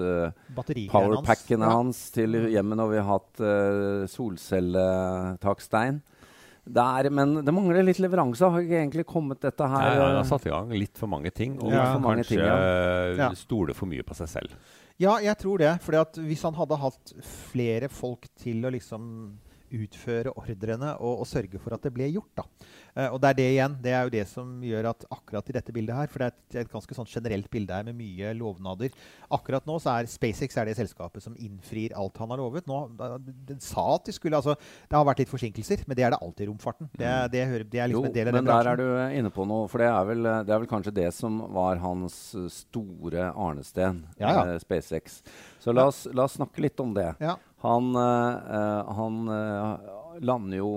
powerpackene 0.92 1.66
hans. 1.66 1.74
hans 1.74 2.00
til 2.16 2.38
hjemmet, 2.52 2.82
og 2.82 2.94
vi 2.94 3.00
har 3.00 3.08
hatt 3.10 3.42
uh, 3.44 4.06
solcelletakstein. 4.10 6.00
Der, 6.70 7.08
men 7.10 7.40
det 7.42 7.52
mangler 7.54 7.82
litt 7.86 7.98
leveranse. 8.02 8.46
Har 8.52 8.62
ikke 8.62 8.78
egentlig 8.82 9.06
kommet 9.08 9.40
dette 9.42 9.66
her 9.66 9.86
Nei, 9.88 10.02
Han 10.04 10.18
har 10.20 10.28
satt 10.28 10.46
i 10.46 10.52
gang 10.52 10.70
litt 10.76 11.00
for 11.00 11.10
mange 11.10 11.32
ting, 11.34 11.56
og 11.58 11.72
ja, 11.72 11.86
kanskje 11.96 12.36
ting, 12.36 12.44
ja. 12.44 13.30
stoler 13.38 13.76
for 13.76 13.90
mye 13.90 14.04
på 14.06 14.16
seg 14.18 14.30
selv. 14.30 14.56
Ja, 15.00 15.16
jeg 15.24 15.36
tror 15.40 15.62
det. 15.62 15.72
For 15.84 15.96
hvis 16.20 16.44
han 16.44 16.58
hadde 16.58 16.78
hatt 16.82 17.14
flere 17.50 17.88
folk 17.92 18.28
til 18.38 18.66
å 18.68 18.72
liksom 18.74 19.06
utføre 19.70 20.32
ordrene 20.34 20.94
og, 20.98 21.22
og, 21.22 21.26
sørge 21.28 21.60
for 21.62 21.76
at 21.76 21.84
det 21.84 21.92
ble 21.94 22.08
gjort. 22.10 22.42
Uh, 22.96 23.08
og 23.14 23.20
det 23.22 23.30
er 23.30 23.38
det 23.38 23.48
igjen. 23.54 23.76
Det 23.84 23.94
er 23.94 24.06
jo 24.06 24.12
det 24.14 24.24
som 24.30 24.52
gjør 24.66 24.90
at 24.92 25.06
akkurat 25.14 25.50
i 25.50 25.54
dette 25.54 25.74
bildet 25.74 25.94
her 25.94 26.10
For 26.10 26.22
det 26.22 26.26
er 26.26 26.34
et, 26.34 26.56
et 26.64 26.72
ganske 26.72 26.96
sånn 26.96 27.08
generelt 27.08 27.50
bilde 27.52 27.76
her 27.76 27.86
med 27.86 27.98
mye 27.98 28.32
lovnader. 28.38 28.94
Akkurat 29.30 29.66
nå 29.68 29.78
så 29.82 29.94
er 29.94 30.10
SpaceX 30.10 30.58
er 30.58 30.70
det 30.70 30.76
selskapet 30.78 31.24
som 31.24 31.36
innfrir 31.38 31.94
alt 31.98 32.18
han 32.20 32.34
har 32.34 32.42
lovet. 32.42 32.66
Nå, 32.70 32.80
Den 33.48 33.62
sa 33.62 33.86
at 33.94 34.08
de 34.08 34.14
skulle 34.16 34.38
altså, 34.38 34.56
Det 34.88 34.98
har 34.98 35.06
vært 35.06 35.22
litt 35.24 35.32
forsinkelser, 35.32 35.84
men 35.86 35.98
det 35.98 36.06
er 36.06 36.14
det 36.14 36.20
alltid 36.20 36.46
i 36.46 36.50
romfarten. 36.50 36.90
Det, 36.92 37.06
mm. 37.06 37.30
det, 37.32 37.44
det, 37.70 37.82
er 37.82 37.92
liksom 37.92 38.08
jo, 38.08 38.10
en 38.10 38.18
del 38.18 38.32
av 38.32 38.34
den 38.34 38.40
men 38.40 38.50
der 38.50 38.72
er 38.72 38.80
du 38.80 39.20
inne 39.20 39.32
på 39.34 39.46
noe. 39.48 39.68
For 39.70 39.82
det 39.82 39.90
er, 39.90 40.02
vel, 40.10 40.30
det 40.46 40.54
er 40.54 40.64
vel 40.64 40.70
kanskje 40.70 40.96
det 40.96 41.08
som 41.16 41.40
var 41.54 41.80
hans 41.82 42.18
store 42.54 43.30
arnesten, 43.30 44.04
ja, 44.18 44.34
ja. 44.34 44.42
Eh, 44.54 44.58
SpaceX. 44.62 45.20
Så 45.60 45.74
la 45.76 45.86
oss, 45.90 46.06
la 46.14 46.24
oss, 46.26 46.38
snakke 46.38 46.62
litt 46.64 46.80
om 46.82 46.94
det. 46.96 47.10
Ja. 47.20 47.36
Han, 47.60 47.90
uh, 47.96 48.94
han 48.96 49.20
uh, 49.28 50.16
lander 50.24 50.62
jo 50.62 50.72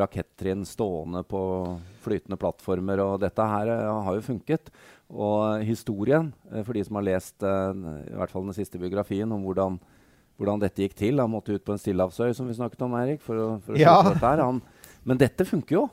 rakettrinn 0.00 0.62
stående 0.64 1.20
på 1.28 1.38
flytende 2.00 2.38
plattformer, 2.40 3.02
og 3.04 3.18
dette 3.20 3.44
her 3.46 3.68
har 3.84 4.14
jo 4.16 4.22
funket. 4.24 4.70
Og 5.12 5.60
historien, 5.68 6.30
for 6.64 6.72
de 6.72 6.84
som 6.86 6.96
har 6.96 7.04
lest 7.04 7.44
i 7.44 8.14
hvert 8.16 8.32
fall 8.32 8.48
den 8.48 8.56
siste 8.56 8.80
biografien 8.80 9.28
om 9.28 9.44
hvordan, 9.44 9.76
hvordan 10.40 10.62
dette 10.64 10.86
gikk 10.86 10.96
til 10.96 11.20
Han 11.20 11.34
måtte 11.34 11.52
ut 11.52 11.66
på 11.68 11.76
en 11.76 11.82
stillehavsøy, 11.82 12.32
som 12.32 12.48
vi 12.48 12.56
snakket 12.56 12.86
om, 12.88 12.96
Erik. 12.96 13.20
For 13.20 13.36
å, 13.36 13.50
for 13.60 13.76
å 13.76 13.82
ja. 13.82 13.98
dette 14.08 14.24
her. 14.24 14.40
Han, 14.40 14.62
men 15.04 15.20
dette 15.20 15.46
funker 15.46 15.76
jo. 15.76 15.84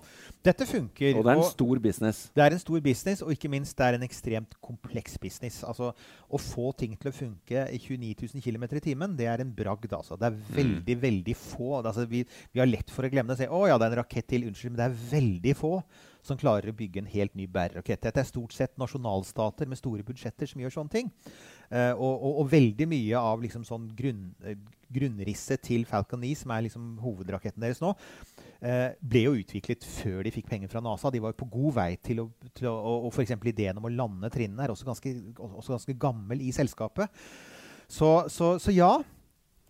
Dette 0.46 0.64
funker. 0.64 1.18
Og 1.20 1.26
det 1.26 1.32
er 1.34 1.42
en 1.42 1.50
stor 1.52 1.80
business. 1.84 2.20
Det 2.36 2.44
er 2.46 2.54
en 2.56 2.62
stor 2.62 2.80
business, 2.84 3.22
og 3.26 3.34
ikke 3.34 3.52
minst 3.52 3.76
det 3.76 3.86
er 3.86 3.98
en 3.98 4.06
ekstremt 4.06 4.54
kompleks 4.64 5.18
business. 5.20 5.64
Altså, 5.68 5.92
Å 6.30 6.40
få 6.40 6.72
ting 6.80 6.94
til 7.00 7.12
å 7.12 7.16
funke 7.16 7.66
i 7.74 7.80
29 7.82 8.30
000 8.38 8.46
km 8.46 8.68
i 8.78 8.84
timen, 8.86 9.18
det 9.20 9.28
er 9.28 9.44
en 9.44 9.52
bragd. 9.56 9.92
altså. 9.92 10.16
Det 10.16 10.30
er 10.30 10.38
mm. 10.38 10.46
veldig, 10.56 10.96
mm. 10.96 11.02
veldig 11.02 11.36
få. 11.36 11.72
Altså, 11.82 12.06
vi, 12.08 12.24
vi, 12.54 12.62
har 12.62 12.70
lett 12.70 12.94
for 12.94 13.04
å 13.04 13.12
glemme 13.12 13.34
det. 13.34 13.42
Si, 13.42 13.50
å 13.52 13.66
ja, 13.68 13.76
det 13.76 13.90
er 13.90 13.98
en 13.98 14.02
rakett 14.04 14.30
til. 14.32 14.48
Unnskyld, 14.48 14.76
men 14.76 14.80
det 14.80 14.88
er 14.88 15.02
veldig 15.12 15.56
få 15.60 15.74
som 16.30 16.40
klarer 16.40 16.72
å 16.72 16.78
bygge 16.78 17.04
en 17.04 17.12
helt 17.12 17.36
ny 17.38 17.48
bærerakett. 17.52 18.02
Dette 18.06 18.24
er 18.24 18.30
stort 18.30 18.56
sett 18.56 18.78
nasjonalstater 18.82 19.70
med 19.70 19.82
store 19.82 20.06
budsjetter 20.08 20.50
som 20.50 20.62
gjør 20.64 20.78
sånne 20.78 20.94
ting. 20.94 21.14
Uh, 21.70 21.94
og, 21.94 22.14
og, 22.14 22.32
og, 22.32 22.46
veldig 22.50 22.88
mye 22.90 23.20
av 23.22 23.44
liksom 23.44 23.66
sånn 23.68 23.90
grunn, 23.98 24.30
uh, 24.46 24.56
grunnrisset 24.90 25.62
til 25.68 25.84
Falcon 25.90 26.24
9, 26.24 26.32
som 26.40 26.54
er 26.56 26.66
liksom 26.66 26.96
hovedraketten 27.04 27.62
deres 27.62 27.82
nå, 27.84 27.92
Eh, 28.60 28.90
ble 29.00 29.22
jo 29.24 29.38
utviklet 29.40 29.86
før 29.88 30.26
de 30.28 30.34
fikk 30.36 30.50
penger 30.50 30.72
fra 30.72 30.82
NASA. 30.84 31.12
De 31.14 31.22
var 31.24 31.36
på 31.38 31.48
god 31.48 31.76
vei 31.78 31.94
til 32.04 32.26
å, 32.26 32.26
til 32.52 32.68
å 32.68 32.74
og 33.06 33.14
f.eks. 33.14 33.38
ideen 33.48 33.80
om 33.80 33.88
å 33.88 33.94
lande 33.94 34.28
trinnene 34.34 34.66
er 34.66 34.74
også 34.74 34.90
ganske, 34.90 35.14
også 35.38 35.78
ganske 35.78 35.96
gammel 36.00 36.44
i 36.44 36.52
selskapet. 36.56 37.08
Så, 37.88 38.10
så, 38.28 38.58
så 38.60 38.76
ja. 38.76 38.92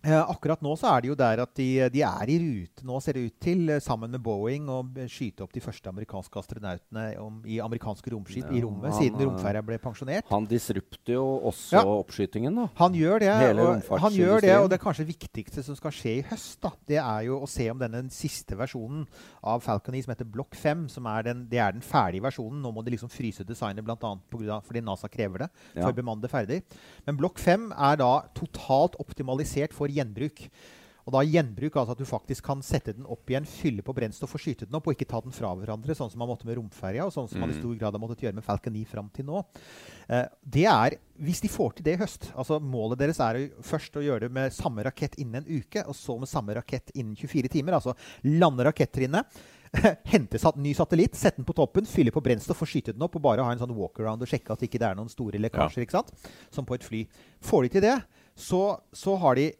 Eh, 0.00 0.16
akkurat 0.16 0.62
nå 0.64 0.72
så 0.80 0.94
er 0.94 1.02
det 1.02 1.10
jo 1.10 1.14
der 1.18 1.42
at 1.42 1.50
de, 1.58 1.66
de, 1.92 2.00
er 2.06 2.30
i 2.32 2.38
rute 2.40 2.86
nå, 2.88 2.96
ser 3.04 3.18
det 3.18 3.24
ut 3.26 3.34
til, 3.44 3.66
eh, 3.68 3.82
sammen 3.84 4.08
med 4.14 4.22
Boeing, 4.24 4.70
å 4.72 4.78
skyte 5.12 5.44
opp 5.44 5.52
de 5.52 5.60
første 5.60 5.90
amerikanske 5.92 6.40
astronautene 6.40 7.02
om, 7.20 7.42
i 7.44 7.58
amerikanske 7.60 8.14
romskip 8.14 8.46
ja, 8.46 8.54
i 8.56 8.62
rommet, 8.64 8.88
han, 8.88 8.96
siden 8.96 9.20
romferja 9.28 9.60
ble 9.66 9.76
pensjonert. 9.82 10.30
Han 10.32 10.46
disrupter 10.48 11.18
jo 11.18 11.26
også 11.50 11.76
ja. 11.76 11.82
oppskytingen, 11.98 12.56
da. 12.62 12.64
Han 12.80 12.96
gjør 12.96 13.20
det. 13.26 13.34
Og, 13.60 13.90
han 14.06 14.16
gjør 14.16 14.46
det, 14.46 14.54
og 14.62 14.70
det 14.72 14.80
kanskje 14.80 15.06
viktigste 15.10 15.66
som 15.66 15.76
skal 15.76 15.92
skje 15.92 16.16
i 16.22 16.24
høst, 16.30 16.56
da, 16.64 16.72
det 16.88 17.00
er 17.02 17.28
jo 17.28 17.42
å 17.44 17.50
se 17.50 17.68
om 17.68 17.84
denne 17.84 18.02
siste 18.14 18.56
versjonen 18.56 19.04
av 19.44 19.60
Falcon 19.66 20.00
som 20.00 20.14
heter 20.14 20.28
Block 20.32 20.56
5, 20.56 20.86
som 20.96 21.10
er 21.12 21.28
den, 21.28 21.44
det 21.50 21.60
er 21.60 21.76
den 21.76 21.84
ferdige 21.84 22.24
versjonen. 22.24 22.64
Nå 22.64 22.72
må 22.72 22.86
de 22.86 22.96
liksom 22.96 23.12
fryse 23.12 23.44
designet 23.44 23.84
bl.a. 23.84 24.14
fordi 24.64 24.84
NASA 24.86 25.12
krever 25.12 25.44
det 25.44 25.52
for 25.74 25.92
å 25.92 25.96
bemanne 26.00 26.24
det 26.24 26.32
ferdig. 26.32 26.62
Men 27.04 27.20
Block 27.20 27.40
5 27.42 27.68
er 27.76 28.00
da 28.00 28.12
totalt 28.36 28.96
optimalisert 29.02 29.76
for 29.76 29.89
gjenbruk. 29.96 30.46
Og 31.08 31.14
da 31.14 31.22
gjenbruk, 31.24 31.74
altså 31.80 31.94
at 31.96 32.00
du 32.00 32.06
faktisk 32.06 32.44
kan 32.46 32.60
sette 32.64 32.92
den 32.94 33.06
opp 33.08 33.30
igjen, 33.30 33.46
fylle 33.48 33.82
på 33.84 33.94
brennstoff 33.96 34.36
og 34.36 34.42
skyte 34.42 34.68
den 34.68 34.76
opp, 34.76 34.86
og 34.86 34.94
ikke 34.94 35.08
ta 35.10 35.20
den 35.24 35.34
fra 35.34 35.52
hverandre, 35.56 35.96
sånn 35.96 36.10
som 36.12 36.20
man 36.22 36.30
måtte 36.30 36.46
med 36.48 36.58
romferja, 36.58 37.06
og 37.08 37.14
sånn 37.14 37.28
som 37.30 37.40
mm. 37.40 37.44
man 37.44 37.52
i 37.52 37.56
mm. 37.56 37.60
stor 37.62 37.78
grad 37.80 37.96
har 37.96 38.02
måttet 38.02 38.24
gjøre 38.26 38.36
med 38.36 38.46
Falcon 38.46 38.76
9 38.76 38.84
fram 38.90 39.08
til 39.16 39.26
nå. 39.26 39.42
Eh, 40.06 40.26
det 40.58 40.66
er, 40.70 40.98
Hvis 41.20 41.40
de 41.42 41.52
får 41.52 41.76
til 41.76 41.86
det 41.86 41.94
i 41.96 42.00
høst 42.00 42.30
altså 42.32 42.56
Målet 42.64 42.98
deres 43.02 43.18
er 43.20 43.36
jo 43.36 43.62
først 43.66 43.98
å 43.98 44.02
gjøre 44.04 44.26
det 44.26 44.32
med 44.32 44.54
samme 44.56 44.84
rakett 44.86 45.18
innen 45.20 45.42
en 45.42 45.48
uke, 45.48 45.82
og 45.86 45.96
så 45.96 46.18
med 46.20 46.30
samme 46.30 46.56
rakett 46.56 46.92
innen 46.94 47.16
24 47.16 47.50
timer. 47.56 47.78
Altså 47.80 47.96
lande 48.28 48.68
rakettrinnet. 48.68 49.40
hente 50.10 50.38
sat 50.42 50.56
ny 50.58 50.72
satellitt, 50.74 51.14
sette 51.14 51.38
den 51.38 51.46
på 51.46 51.54
toppen, 51.54 51.86
fylle 51.86 52.10
på 52.10 52.22
brennstoff 52.24 52.64
og 52.64 52.70
skyte 52.70 52.94
den 52.94 53.04
opp. 53.06 53.16
Og 53.16 53.24
bare 53.24 53.44
ha 53.46 53.54
en 53.54 53.60
sånn 53.62 53.74
walkaround 53.76 54.22
og 54.24 54.30
sjekke 54.30 54.52
at 54.52 54.62
det 54.62 54.70
ikke 54.70 54.82
er 54.82 54.98
noen 54.98 55.10
store 55.12 55.38
lekkasjer. 55.42 55.84
Ja. 55.84 55.86
ikke 55.86 55.98
sant? 56.00 56.30
Som 56.54 56.66
på 56.66 56.78
et 56.78 56.86
fly. 56.86 57.04
Får 57.46 57.66
de 57.66 57.74
til 57.76 57.86
det, 57.86 57.96
så, 58.38 58.64
så 58.96 59.14
har 59.22 59.38
de 59.38 59.50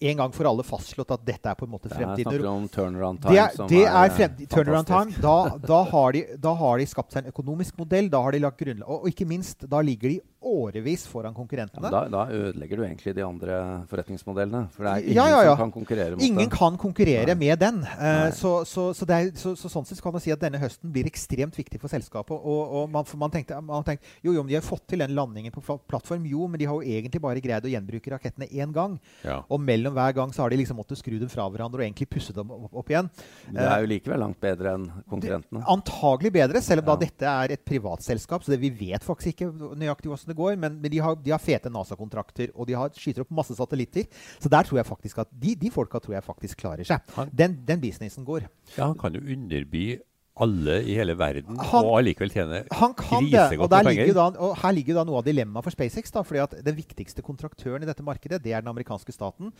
en 0.00 0.16
gang 0.16 0.32
for 0.34 0.46
alle 0.46 0.62
fastslått 0.62 1.10
at 1.10 1.22
dette 1.26 1.50
er 1.50 1.56
på 1.58 1.66
en 1.66 1.72
måte 1.72 1.90
fremtiden. 1.90 2.30
Det 2.30 2.42
er 2.44 2.50
om 2.50 2.66
turnaround 2.70 3.22
time. 3.22 3.34
Det 3.34 3.40
er, 3.42 3.68
det 3.72 3.80
er, 3.82 3.96
er 3.98 4.12
frem, 4.14 4.36
turnaround 4.46 4.90
time. 4.90 5.22
Da, 5.24 5.36
da, 5.64 5.80
har 5.90 6.14
de, 6.14 6.22
da, 6.38 6.52
har 6.60 6.78
de, 6.78 6.86
skapt 6.86 7.16
seg 7.16 7.24
en 7.26 7.32
økonomisk 7.34 7.80
modell. 7.80 8.10
Da 8.12 8.20
har 8.22 8.36
de 8.36 8.42
lagt 8.44 8.62
grunnlag. 8.62 8.86
Og, 8.86 9.02
og 9.02 9.10
ikke 9.10 9.26
minst, 9.26 9.66
da 9.66 9.82
ligger 9.82 10.14
de 10.14 10.20
årevis 10.48 11.04
foran 11.08 11.34
konkurrentene. 11.36 11.88
Ja, 11.88 11.92
da, 11.92 12.02
da, 12.12 12.24
ødelegger 12.48 12.80
du 12.80 12.84
egentlig 12.86 13.14
de 13.16 13.24
andre 13.24 13.58
forretningsmodellene. 13.90 14.64
For 14.74 14.86
det 14.86 14.92
er 14.92 15.06
ingen 15.06 15.18
ja, 15.18 15.26
ja, 15.32 15.42
ja. 15.46 15.54
som 15.54 15.62
kan 15.66 15.74
konkurrere 15.74 16.16
mot 16.16 16.24
Ingen 16.24 16.52
kan 16.52 16.78
konkurrere 16.80 17.34
Nei. 17.34 17.38
med 17.42 17.62
den. 17.62 17.80
Uh, 17.84 18.28
så, 18.36 18.52
så, 18.68 18.88
så, 18.96 19.08
er, 19.14 19.30
så, 19.38 19.54
sånn 19.60 19.88
sett 19.88 20.02
kan 20.04 20.14
man 20.14 20.24
si 20.24 20.32
at 20.34 20.42
denne 20.42 20.60
høsten 20.62 20.92
blir 20.94 21.08
ekstremt 21.10 21.58
viktig 21.58 21.80
for 21.82 21.92
selskapet. 21.92 22.36
Og, 22.38 22.74
og 22.80 22.92
man, 22.94 23.06
man, 23.20 23.34
tenkte, 23.34 23.60
man, 23.64 23.86
tenkte, 23.86 24.08
jo, 24.24 24.32
jo, 24.32 24.42
men 24.42 24.52
de 24.52 24.58
har 24.58 24.66
fått 24.66 24.86
til 24.92 25.04
den 25.04 25.14
landingen 25.18 25.54
på 25.54 25.64
plattform. 25.90 26.26
Jo, 26.28 26.48
men 26.50 26.60
de 26.60 26.68
har 26.70 26.78
jo 26.78 26.96
egentlig 26.98 27.22
bare 27.24 27.44
greid 27.44 27.68
å 27.68 27.72
gjenbruke 27.72 28.14
rakettene 28.14 28.50
én 28.50 28.74
gang. 28.74 28.98
Og 29.48 29.60
mellom 29.62 29.96
hver 29.96 30.16
gang 30.16 30.34
så 30.34 30.44
har 30.44 30.52
de 30.52 30.60
liksom 30.62 30.78
måttet 30.80 31.00
skru 31.00 31.18
dem 31.20 31.30
fra 31.32 31.48
hverandre 31.48 31.82
og 31.82 31.86
egentlig 31.86 32.08
pusse 32.12 32.34
dem 32.36 32.50
opp, 32.54 32.70
opp 32.82 32.92
igjen. 32.92 33.10
Det 33.52 33.64
er 33.64 33.84
jo 33.84 33.90
likevel 33.92 34.22
langt 34.24 34.40
bedre 34.42 34.74
enn 34.76 34.88
konkurrentene. 35.08 35.60
Det, 35.60 35.66
antagelig 35.74 36.32
bedre, 36.34 36.62
selv 36.64 36.84
om 36.84 36.90
da 36.90 36.96
dette 37.02 37.34
er 37.44 37.54
et 37.54 37.64
privatselskap. 37.66 38.44
Så 38.44 38.54
det, 38.54 38.60
vi 38.62 38.70
vet 38.74 39.04
faktisk 39.04 39.34
ikke 39.34 39.74
nøyaktig 39.78 40.10
hvordan 40.10 40.32
det 40.32 40.37
går. 40.38 40.58
Men, 40.60 40.78
men 40.82 40.94
de, 40.94 41.02
har, 41.04 41.18
de, 41.20 41.34
har, 41.34 41.42
fete 41.42 41.72
NASA-kontrakter, 41.72 42.52
og 42.54 42.68
de 42.70 42.76
har, 42.78 42.92
skyter 42.96 43.24
opp 43.24 43.34
masse 43.40 43.56
satellitter. 43.58 44.08
Så 44.38 44.50
der 44.52 44.68
tror 44.68 44.80
jeg 44.80 44.88
faktisk 44.88 45.24
at 45.24 45.32
de, 45.32 45.56
de 45.58 45.72
folka 45.74 46.00
tror 46.02 46.18
jeg 46.18 46.26
faktisk 46.26 46.62
klarer 46.64 46.88
seg. 46.88 47.16
Den, 47.32 47.58
den 47.66 47.82
businessen 47.82 48.26
går. 48.28 48.48
Ja, 48.76 48.86
Han 48.86 48.98
kan 49.00 49.16
jo 49.18 49.24
underby 49.24 49.98
alle 50.38 50.78
i 50.86 50.94
hele 50.98 51.14
verden 51.18 51.58
han, 51.58 51.86
og 51.86 51.96
allikevel 51.98 52.30
tjene 52.32 52.60
grisegodt 52.68 53.72
med 53.72 53.88
penger. 53.90 54.12
Da, 54.14 54.26
og 54.46 54.54
her 54.60 54.74
ligger 54.76 55.00
da 55.00 55.04
noe 55.08 55.20
av 55.20 55.26
dilemmaet 55.26 55.66
for 55.66 55.74
SpaceX. 55.74 56.12
da, 56.14 56.22
fordi 56.26 56.42
at 56.44 56.56
Den 56.66 56.78
viktigste 56.78 57.24
kontraktøren 57.26 57.82
i 57.82 57.88
dette 57.88 58.06
markedet 58.06 58.40
det 58.44 58.54
er 58.54 58.62
den 58.62 58.70
amerikanske 58.70 59.14
staten, 59.14 59.52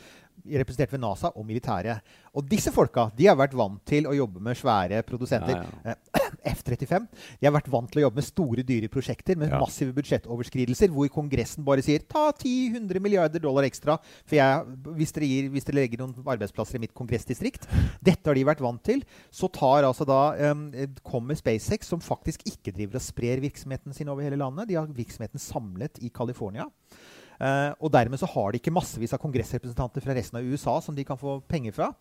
representert 0.46 0.94
ved 0.94 1.02
NASA 1.02 1.32
og 1.34 1.46
militæret. 1.48 2.04
Og 2.34 2.46
disse 2.48 2.72
folka 2.74 3.08
de 3.18 3.30
har 3.30 3.38
vært 3.38 3.56
vant 3.58 3.82
til 3.88 4.06
å 4.06 4.14
jobbe 4.16 4.42
med 4.44 4.58
svære 4.58 5.02
produsenter. 5.08 5.64
Ja, 5.82 5.94
ja. 5.94 6.17
Eh, 6.28 6.52
F-35. 6.52 7.06
De 7.40 7.46
har 7.48 7.54
vært 7.54 7.70
vant 7.72 7.88
til 7.90 8.02
å 8.02 8.06
jobbe 8.06 8.20
med 8.20 8.26
store, 8.26 8.64
dyre 8.66 8.90
prosjekter 8.92 9.38
med 9.38 9.52
ja. 9.52 9.60
massive 9.62 9.94
budsjettoverskridelser, 9.96 10.92
hvor 10.94 11.10
Kongressen 11.12 11.66
bare 11.66 11.84
sier 11.84 12.04
ta 12.08 12.28
10-100 12.32 13.02
milliarder 13.04 13.42
dollar 13.42 13.66
ekstra 13.68 13.98
jeg, 14.28 14.78
hvis, 14.96 15.12
dere 15.14 15.28
gir, 15.28 15.48
hvis, 15.52 15.66
dere 15.66 15.80
legger 15.80 16.02
noen 16.02 16.14
arbeidsplasser 16.22 16.78
i 16.78 16.82
mitt 16.82 16.94
kongressdistrikt. 16.96 17.66
Dette 18.04 18.28
har 18.28 18.38
de 18.38 18.46
vært 18.46 18.62
vant 18.64 18.82
til. 18.84 19.02
Så 19.34 19.50
tar 19.52 19.86
altså 19.88 20.06
da 20.08 20.20
um, 20.52 20.68
kommer 21.06 21.38
SpaceX, 21.38 21.88
som 21.90 22.02
faktisk 22.04 22.44
ikke 22.48 22.74
driver 22.76 23.00
og 23.00 23.04
sprer 23.04 23.42
virksomheten 23.42 23.96
sin 23.96 24.10
over 24.12 24.26
hele 24.26 24.38
landet. 24.40 24.68
De 24.70 24.78
har 24.78 24.88
virksomheten 24.94 25.42
samlet 25.42 26.00
i 26.04 26.12
California. 26.14 26.68
Uh, 27.38 27.70
og 27.78 27.92
dermed 27.94 28.18
så 28.18 28.26
har 28.30 28.50
de 28.50 28.58
ikke 28.58 28.74
massevis 28.74 29.14
av 29.14 29.22
kongressrepresentanter 29.22 30.02
fra 30.02 30.16
resten 30.16 30.40
av 30.40 30.46
USA 30.46 30.78
som 30.82 30.96
de 30.96 31.06
kan 31.06 31.18
få 31.20 31.38
penger 31.50 31.76
fra. 31.76 31.92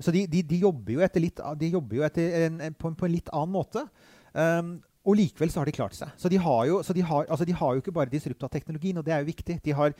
Så 0.00 0.12
de, 0.12 0.26
de, 0.28 0.42
de 0.44 0.60
jobber 0.60 0.96
jo, 0.96 1.06
litt, 1.22 1.40
jobber 1.72 1.96
jo 1.96 2.04
en, 2.08 2.60
en, 2.60 2.76
på, 2.76 2.90
en, 2.90 2.98
på, 2.98 3.08
en, 3.08 3.14
litt 3.14 3.32
annen 3.32 3.54
måte. 3.54 3.86
Um, 4.36 4.76
og 5.06 5.14
likevel 5.20 5.52
så 5.52 5.62
har 5.62 5.68
de 5.68 5.74
klart 5.76 5.94
seg. 5.96 6.12
Så 6.18 6.28
de 6.28 6.38
har 6.42 6.62
jo, 6.66 6.80
de 6.82 7.04
har, 7.06 7.26
altså 7.30 7.46
har 7.46 7.74
jo 7.74 7.82
ikke 7.82 7.94
bare 7.94 8.10
disrupta 8.10 8.50
teknologien, 8.50 8.98
og 8.98 9.06
det 9.06 9.14
er 9.14 9.22
jo 9.22 9.30
viktig. 9.30 9.60
De 9.64 9.74
har 9.78 9.94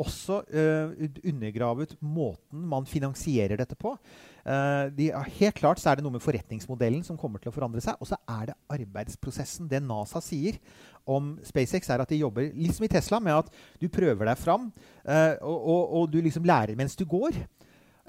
også 0.00 0.40
uh, 0.46 0.92
undergravet 1.26 1.96
måten 2.00 2.66
man 2.68 2.86
finansierer 2.88 3.58
dette 3.58 3.76
på. 3.80 3.96
Uh, 4.44 4.86
de, 4.96 5.10
helt 5.40 5.56
klart 5.58 5.80
så 5.80 5.90
er 5.90 5.98
det 5.98 6.04
noe 6.04 6.14
med 6.14 6.24
forretningsmodellen 6.24 7.02
som 7.06 7.18
kommer 7.20 7.42
til 7.42 7.50
å 7.50 7.56
forandre 7.56 7.82
seg. 7.84 7.98
Og 8.00 8.08
så 8.12 8.20
er 8.28 8.50
det 8.50 8.58
arbeidsprosessen. 8.76 9.68
Det 9.70 9.82
NASA 9.84 10.22
sier 10.24 10.60
om 11.10 11.34
SpaceX, 11.44 11.88
er 11.90 12.04
at 12.04 12.12
de 12.12 12.20
jobber 12.20 12.52
litt 12.54 12.76
som 12.76 12.86
i 12.86 12.92
Tesla, 12.92 13.18
med 13.24 13.40
at 13.40 13.50
du 13.80 13.88
prøver 13.92 14.28
deg 14.28 14.38
fram, 14.38 14.68
uh, 15.08 15.34
og, 15.40 15.58
og, 15.58 15.82
og, 15.96 16.12
du 16.12 16.20
liksom 16.20 16.46
lærer 16.46 16.76
mens 16.78 16.98
du 17.00 17.06
går. 17.08 17.40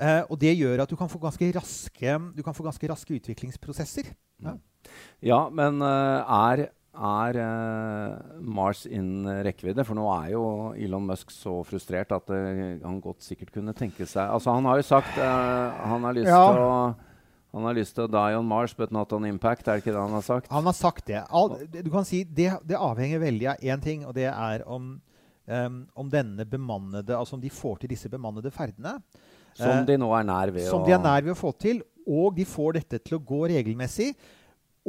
Uh, 0.02 0.24
og 0.34 0.40
det 0.42 0.56
gjør 0.58 0.82
at 0.82 0.90
du 0.90 0.98
kan 0.98 1.10
få 1.12 1.22
ganske 1.22 1.52
raske, 1.56 2.20
få 2.42 2.66
ganske 2.66 2.90
raske 2.90 3.18
utviklingsprosesser. 3.20 4.14
Ja, 4.42 4.56
ja 5.22 5.42
men 5.54 5.82
er 5.82 6.72
er 6.92 7.38
uh, 7.40 8.42
Mars 8.44 8.84
innen 8.86 9.44
rekkevidde? 9.46 9.86
For 9.88 9.96
nå 9.96 10.08
er 10.12 10.34
jo 10.34 10.44
Elon 10.76 11.06
Musk 11.08 11.32
så 11.32 11.62
frustrert 11.68 12.12
at 12.12 12.34
uh, 12.34 12.82
han 12.84 13.00
godt 13.04 13.24
sikkert 13.24 13.54
kunne 13.56 13.74
tenke 13.78 14.06
seg 14.06 14.28
Altså 14.28 14.52
Han 14.58 14.68
har 14.68 14.82
jo 14.82 14.88
sagt 14.90 15.16
uh, 15.16 15.72
han 15.88 16.04
har 16.04 16.18
lyst 16.18 16.32
ja. 16.32 16.44
til 16.52 16.66
å 16.66 16.76
han 17.52 17.66
har 17.68 17.76
lyst 17.76 17.98
til 17.98 18.06
å 18.06 18.12
die 18.12 18.36
on 18.38 18.46
Mars, 18.48 18.72
but 18.72 18.94
not 18.96 19.12
on 19.12 19.26
impact. 19.28 19.66
Er 19.68 19.76
det 19.76 19.84
ikke 19.84 19.92
det 19.92 20.00
han 20.00 20.14
har 20.16 20.24
sagt? 20.24 20.46
Han 20.56 20.64
har 20.64 20.76
sagt 20.78 21.10
det. 21.10 21.20
All, 21.36 21.58
du 21.68 21.90
kan 21.92 22.06
si 22.08 22.22
Det, 22.24 22.48
det 22.64 22.78
avhenger 22.80 23.20
veldig 23.20 23.50
av 23.52 23.66
én 23.74 23.84
ting, 23.84 24.06
og 24.08 24.16
det 24.16 24.30
er 24.30 24.64
om, 24.64 24.94
um, 25.52 25.82
om 25.92 26.12
denne 26.14 26.46
bemannede 26.48 27.18
Altså 27.18 27.36
om 27.36 27.44
de 27.44 27.52
får 27.52 27.82
til 27.82 27.92
disse 27.92 28.08
bemannede 28.08 28.54
ferdene. 28.56 29.02
Som 29.58 29.86
de 29.88 29.98
nå 30.00 30.12
er 30.18 30.28
nær 30.28 30.54
ved 30.54 30.70
som 30.70 30.84
å 30.84 30.88
de 30.88 30.96
er 30.96 31.02
nær 31.02 31.26
ved 31.26 31.34
å 31.36 31.40
få 31.40 31.52
til. 31.60 31.82
Og 32.08 32.36
de 32.38 32.46
får 32.48 32.80
dette 32.80 33.02
til 33.06 33.18
å 33.18 33.24
gå 33.24 33.44
regelmessig. 33.52 34.14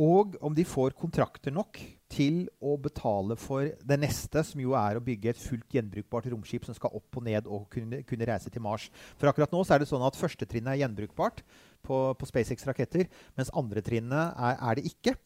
Og 0.00 0.38
om 0.40 0.54
de 0.56 0.64
får 0.64 0.94
kontrakter 0.96 1.52
nok 1.52 1.76
til 2.12 2.46
å 2.64 2.78
betale 2.80 3.36
for 3.40 3.68
det 3.84 3.98
neste, 4.00 4.40
som 4.44 4.60
jo 4.60 4.72
er 4.76 4.96
å 4.96 5.04
bygge 5.04 5.32
et 5.32 5.40
fullt 5.40 5.76
gjenbrukbart 5.76 6.28
romskip 6.32 6.64
som 6.64 6.76
skal 6.76 6.96
opp 6.96 7.20
og 7.20 7.26
ned 7.26 7.48
og 7.48 7.66
kunne, 7.72 8.00
kunne 8.08 8.28
reise 8.28 8.52
til 8.52 8.64
Mars. 8.64 8.88
For 9.20 9.28
akkurat 9.28 9.52
nå 9.52 9.60
så 9.64 9.76
er 9.76 9.82
det 9.82 9.90
sånn 9.90 10.04
at 10.04 10.16
førstetrinnet 10.16 10.74
er 10.74 10.82
gjenbrukbart 10.82 11.44
på, 11.84 12.02
på 12.16 12.28
SpaceX-raketter, 12.28 13.08
mens 13.36 13.52
andre 13.56 13.84
trinnet 13.84 14.36
er, 14.36 14.60
er 14.60 14.80
det 14.80 14.86
ikke. 14.92 15.16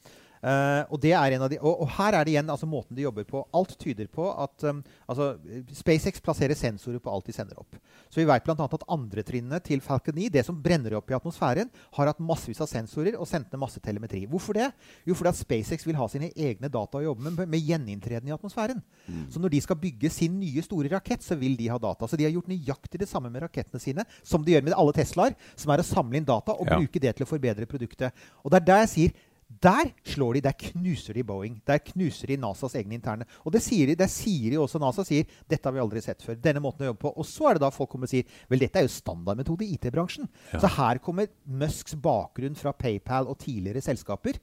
Uh, 0.42 0.82
og, 0.90 0.98
det 1.02 1.14
er 1.16 1.36
en 1.36 1.46
av 1.46 1.50
de, 1.52 1.58
og, 1.62 1.82
og, 1.86 1.90
her 1.96 2.18
er 2.18 2.26
det 2.26 2.34
igjen 2.34 2.52
altså, 2.52 2.68
måten 2.70 2.98
de 2.98 3.06
jobber 3.06 3.26
på. 3.28 3.42
Alt 3.56 3.76
tyder 3.80 4.10
på 4.12 4.28
at 4.32 4.66
um, 4.68 4.82
altså, 5.08 5.32
SpaceX 5.74 6.22
plasserer 6.22 6.58
sensorer 6.58 7.02
på 7.02 7.12
alt 7.12 7.26
de 7.30 7.36
sender 7.36 7.58
opp. 7.62 7.80
Så 8.10 8.20
vi 8.20 8.28
vet 8.28 8.44
bl.a. 8.46 8.56
at 8.56 8.86
andretrinnet 8.92 9.66
til 9.66 9.82
Falcon 9.84 10.18
9, 10.18 10.28
det 10.34 10.44
som 10.46 10.60
brenner 10.62 10.98
opp 10.98 11.10
i 11.10 11.16
atmosfæren, 11.16 11.72
har 11.98 12.12
hatt 12.12 12.22
massevis 12.22 12.62
av 12.62 12.70
sensorer 12.70 13.16
og 13.16 13.28
sendt 13.28 13.50
ned 13.52 13.62
masse 13.62 13.80
telemetri. 13.82 14.24
Hvorfor 14.30 14.58
det? 14.58 14.70
Jo, 15.08 15.16
fordi 15.16 15.32
at 15.32 15.40
SpaceX 15.40 15.86
vil 15.88 15.98
ha 15.98 16.08
sine 16.12 16.30
egne 16.34 16.70
data 16.72 17.00
å 17.00 17.06
jobbe 17.08 17.30
med 17.30 17.46
med 17.46 17.62
gjeninntreden 17.62 18.28
i 18.28 18.34
atmosfæren. 18.34 18.82
Mm. 19.06 19.26
Så 19.32 19.40
når 19.40 19.54
de 19.54 19.60
skal 19.64 19.78
bygge 19.80 20.10
sin 20.12 20.38
nye 20.40 20.62
store 20.64 20.90
rakett, 20.92 21.24
så 21.24 21.36
vil 21.38 21.56
de 21.58 21.68
ha 21.72 21.78
data. 21.78 22.08
Så 22.08 22.18
de 22.18 22.26
har 22.26 22.34
gjort 22.34 22.50
nøyaktig 22.50 23.00
det 23.02 23.08
samme 23.10 23.30
med 23.32 23.44
rakettene 23.46 23.82
sine 23.82 24.06
som 24.22 24.44
de 24.44 24.54
gjør 24.54 24.66
med 24.66 24.76
alle 24.76 24.96
Teslaer, 24.96 25.36
som 25.56 25.72
er 25.72 25.82
å 25.82 25.86
samle 25.86 26.20
inn 26.20 26.28
data 26.28 26.56
og 26.56 26.68
ja. 26.68 26.78
bruke 26.78 27.02
det 27.02 27.16
til 27.16 27.26
å 27.26 27.30
forbedre 27.30 27.68
produktet. 27.70 28.26
Og 28.44 28.52
det 28.52 28.62
er 28.62 28.68
der 28.70 28.84
jeg 28.84 28.92
sier 28.94 29.16
der 29.46 29.92
slår 30.02 30.34
de, 30.34 30.40
der 30.42 30.54
knuser 30.58 31.14
de 31.14 31.22
Boeing. 31.22 31.60
Der 31.66 31.78
knuser 31.78 32.32
de 32.32 32.36
NASAs 32.42 32.74
egne 32.80 32.96
interne. 32.98 33.26
Og 33.46 33.54
det 33.54 33.62
sier 33.62 33.86
de, 33.86 33.94
det 33.98 34.08
sier 34.10 34.50
de 34.50 34.58
også 34.58 34.80
NASA 34.82 35.04
sier 35.06 35.28
dette 35.46 35.62
har 35.62 35.74
vi 35.76 35.82
aldri 35.82 36.02
sett 36.02 36.24
før. 36.24 36.38
Denne 36.42 36.62
måten 36.64 36.82
å 36.82 36.88
jobbe 36.90 37.04
på. 37.04 37.12
Og 37.14 37.28
så 37.28 37.46
er 37.48 37.56
det 37.56 37.62
da 37.62 37.70
folk 37.74 37.92
kommer 37.92 38.10
og 38.10 38.12
sier 38.12 38.26
vel, 38.50 38.64
dette 38.64 38.80
er 38.80 38.88
jo 38.88 38.94
standardmetode 38.96 39.62
i 39.62 39.76
IT-bransjen. 39.76 40.26
Ja. 40.50 40.62
Så 40.64 40.72
her 40.76 40.98
kommer 41.04 41.30
Musks 41.62 41.94
bakgrunn 41.94 42.58
fra 42.58 42.74
PayPal 42.74 43.30
og 43.30 43.38
tidligere 43.44 43.84
selskaper. 43.86 44.40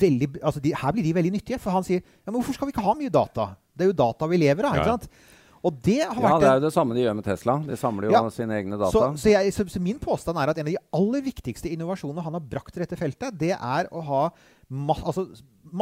Veldig, 0.00 0.30
altså 0.40 0.62
de, 0.64 0.72
her 0.72 0.96
blir 0.96 1.04
de 1.04 1.14
veldig 1.20 1.34
nyttige. 1.36 1.60
For 1.60 1.76
han 1.76 1.84
sier 1.84 2.00
ja, 2.00 2.30
men 2.30 2.38
hvorfor 2.38 2.56
skal 2.56 2.70
vi 2.70 2.74
ikke 2.74 2.86
ha 2.88 2.96
mye 2.96 3.12
data? 3.12 3.50
Det 3.76 3.84
er 3.84 3.92
jo 3.92 4.00
data 4.00 4.30
vi 4.30 4.40
lever 4.40 4.70
av. 4.70 4.80
ikke 4.80 4.96
sant? 4.96 5.10
Og 5.60 5.76
det 5.84 5.98
har 6.00 6.16
ja, 6.16 6.22
vært 6.24 6.40
det 6.40 6.48
er 6.48 6.60
jo 6.60 6.64
det 6.64 6.72
samme 6.72 6.96
de 6.96 7.02
gjør 7.02 7.16
med 7.18 7.26
Tesla. 7.26 7.56
De 7.66 7.76
samler 7.76 8.08
jo 8.08 8.14
ja. 8.14 8.22
sine 8.32 8.56
egne 8.56 8.78
data. 8.80 8.92
Så, 8.94 9.02
så, 9.20 9.32
jeg, 9.34 9.52
så, 9.52 9.66
så, 9.68 9.82
min 9.84 10.00
påstand 10.00 10.40
er 10.40 10.52
at 10.52 10.60
en 10.60 10.64
av 10.64 10.72
de 10.72 10.80
aller 10.96 11.24
viktigste 11.26 11.68
innovasjonene 11.74 12.24
han 12.24 12.36
har 12.38 12.46
brakt 12.54 12.72
til 12.72 12.84
dette 12.84 12.96
feltet, 12.96 13.36
det 13.40 13.52
er 13.56 13.90
å 13.92 14.00
ha 14.06 14.22
masse, 14.70 15.04
altså, 15.04 15.26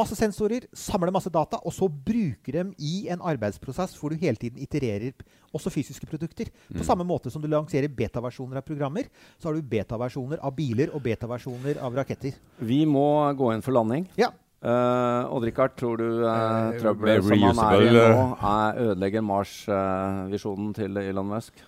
masse 0.01 0.17
sensorer, 0.19 0.65
samle 0.75 1.13
masse 1.15 1.31
data, 1.31 1.61
og 1.63 1.73
så 1.75 1.87
bruke 1.87 2.53
dem 2.53 2.73
i 2.75 3.07
en 3.13 3.23
arbeidsprosess 3.23 3.95
hvor 3.99 4.11
du 4.11 4.19
hele 4.19 4.39
tiden 4.41 4.59
itererer 4.59 5.13
også 5.55 5.71
fysiske 5.73 6.09
produkter. 6.09 6.51
På 6.67 6.81
mm. 6.81 6.87
samme 6.89 7.07
måte 7.07 7.31
som 7.31 7.41
du 7.41 7.47
lanserer 7.51 7.87
betaversjoner 7.87 8.59
av 8.59 8.67
programmer, 8.67 9.07
så 9.39 9.49
har 9.49 9.55
du 9.55 9.71
betaversjoner 9.77 10.43
av 10.43 10.53
biler 10.57 10.91
og 10.91 11.05
betaversjoner 11.07 11.79
av 11.85 11.95
raketter. 12.01 12.35
Vi 12.59 12.83
må 12.89 13.07
gå 13.39 13.53
inn 13.55 13.65
for 13.65 13.79
landing. 13.79 14.09
Ja. 14.19 14.33
Uh, 14.59 15.23
Odd-Rikard, 15.31 15.77
tror 15.79 16.01
du 16.01 16.07
uh, 16.19 16.73
trøbbelet 16.81 17.23
som 17.23 17.43
han 17.45 17.59
er 17.63 17.83
i 17.85 17.91
nå, 17.95 18.23
er 18.43 18.79
ødelegger 18.89 19.23
Mars-visjonen 19.23 20.73
uh, 20.73 20.75
til 20.75 20.99
Elon 20.99 21.29
Musk? 21.29 21.61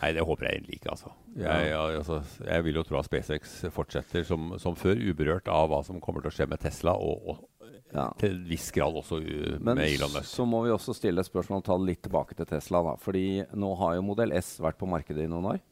Nei, 0.00 0.10
det 0.16 0.24
håper 0.26 0.48
jeg 0.48 0.56
egentlig 0.56 0.80
ikke. 0.80 0.96
Altså. 0.96 1.12
Jeg, 1.36 1.68
jeg, 1.68 2.00
altså, 2.00 2.18
jeg, 2.42 2.64
vil 2.66 2.80
jo 2.80 2.82
tro 2.88 2.98
at 2.98 3.06
SpaceX 3.06 3.54
fortsetter 3.74 4.26
som, 4.26 4.50
som, 4.58 4.74
før, 4.78 4.98
uberørt 4.98 5.50
av 5.50 5.70
hva 5.70 5.78
som 5.86 6.00
kommer 6.02 6.24
til 6.24 6.32
å 6.32 6.34
skje 6.34 6.48
med 6.50 6.62
Tesla, 6.62 6.96
og, 6.98 7.22
og 7.22 7.70
ja. 7.94 8.08
til 8.18 8.34
en 8.34 8.42
viss 8.50 8.66
grad 8.74 8.98
også 8.98 9.20
med 9.22 9.82
Elon 9.86 10.16
Musk. 10.16 10.30
Så 10.32 10.46
må 10.46 10.64
vi 10.66 10.74
også 10.74 10.96
stille 10.98 11.22
et 11.22 11.30
spørsmål 11.30 11.62
og 11.62 11.68
ta 11.70 11.78
litt 11.82 12.02
tilbake 12.06 12.34
til 12.38 12.50
Tesla. 12.50 12.82
da, 12.90 12.96
fordi 13.02 13.44
nå 13.54 13.72
har 13.78 13.94
jo 13.94 14.06
Modell 14.10 14.34
S 14.38 14.56
vært 14.62 14.80
på 14.82 14.90
markedet 14.90 15.26
i 15.26 15.30
noen 15.30 15.52
år. 15.54 15.62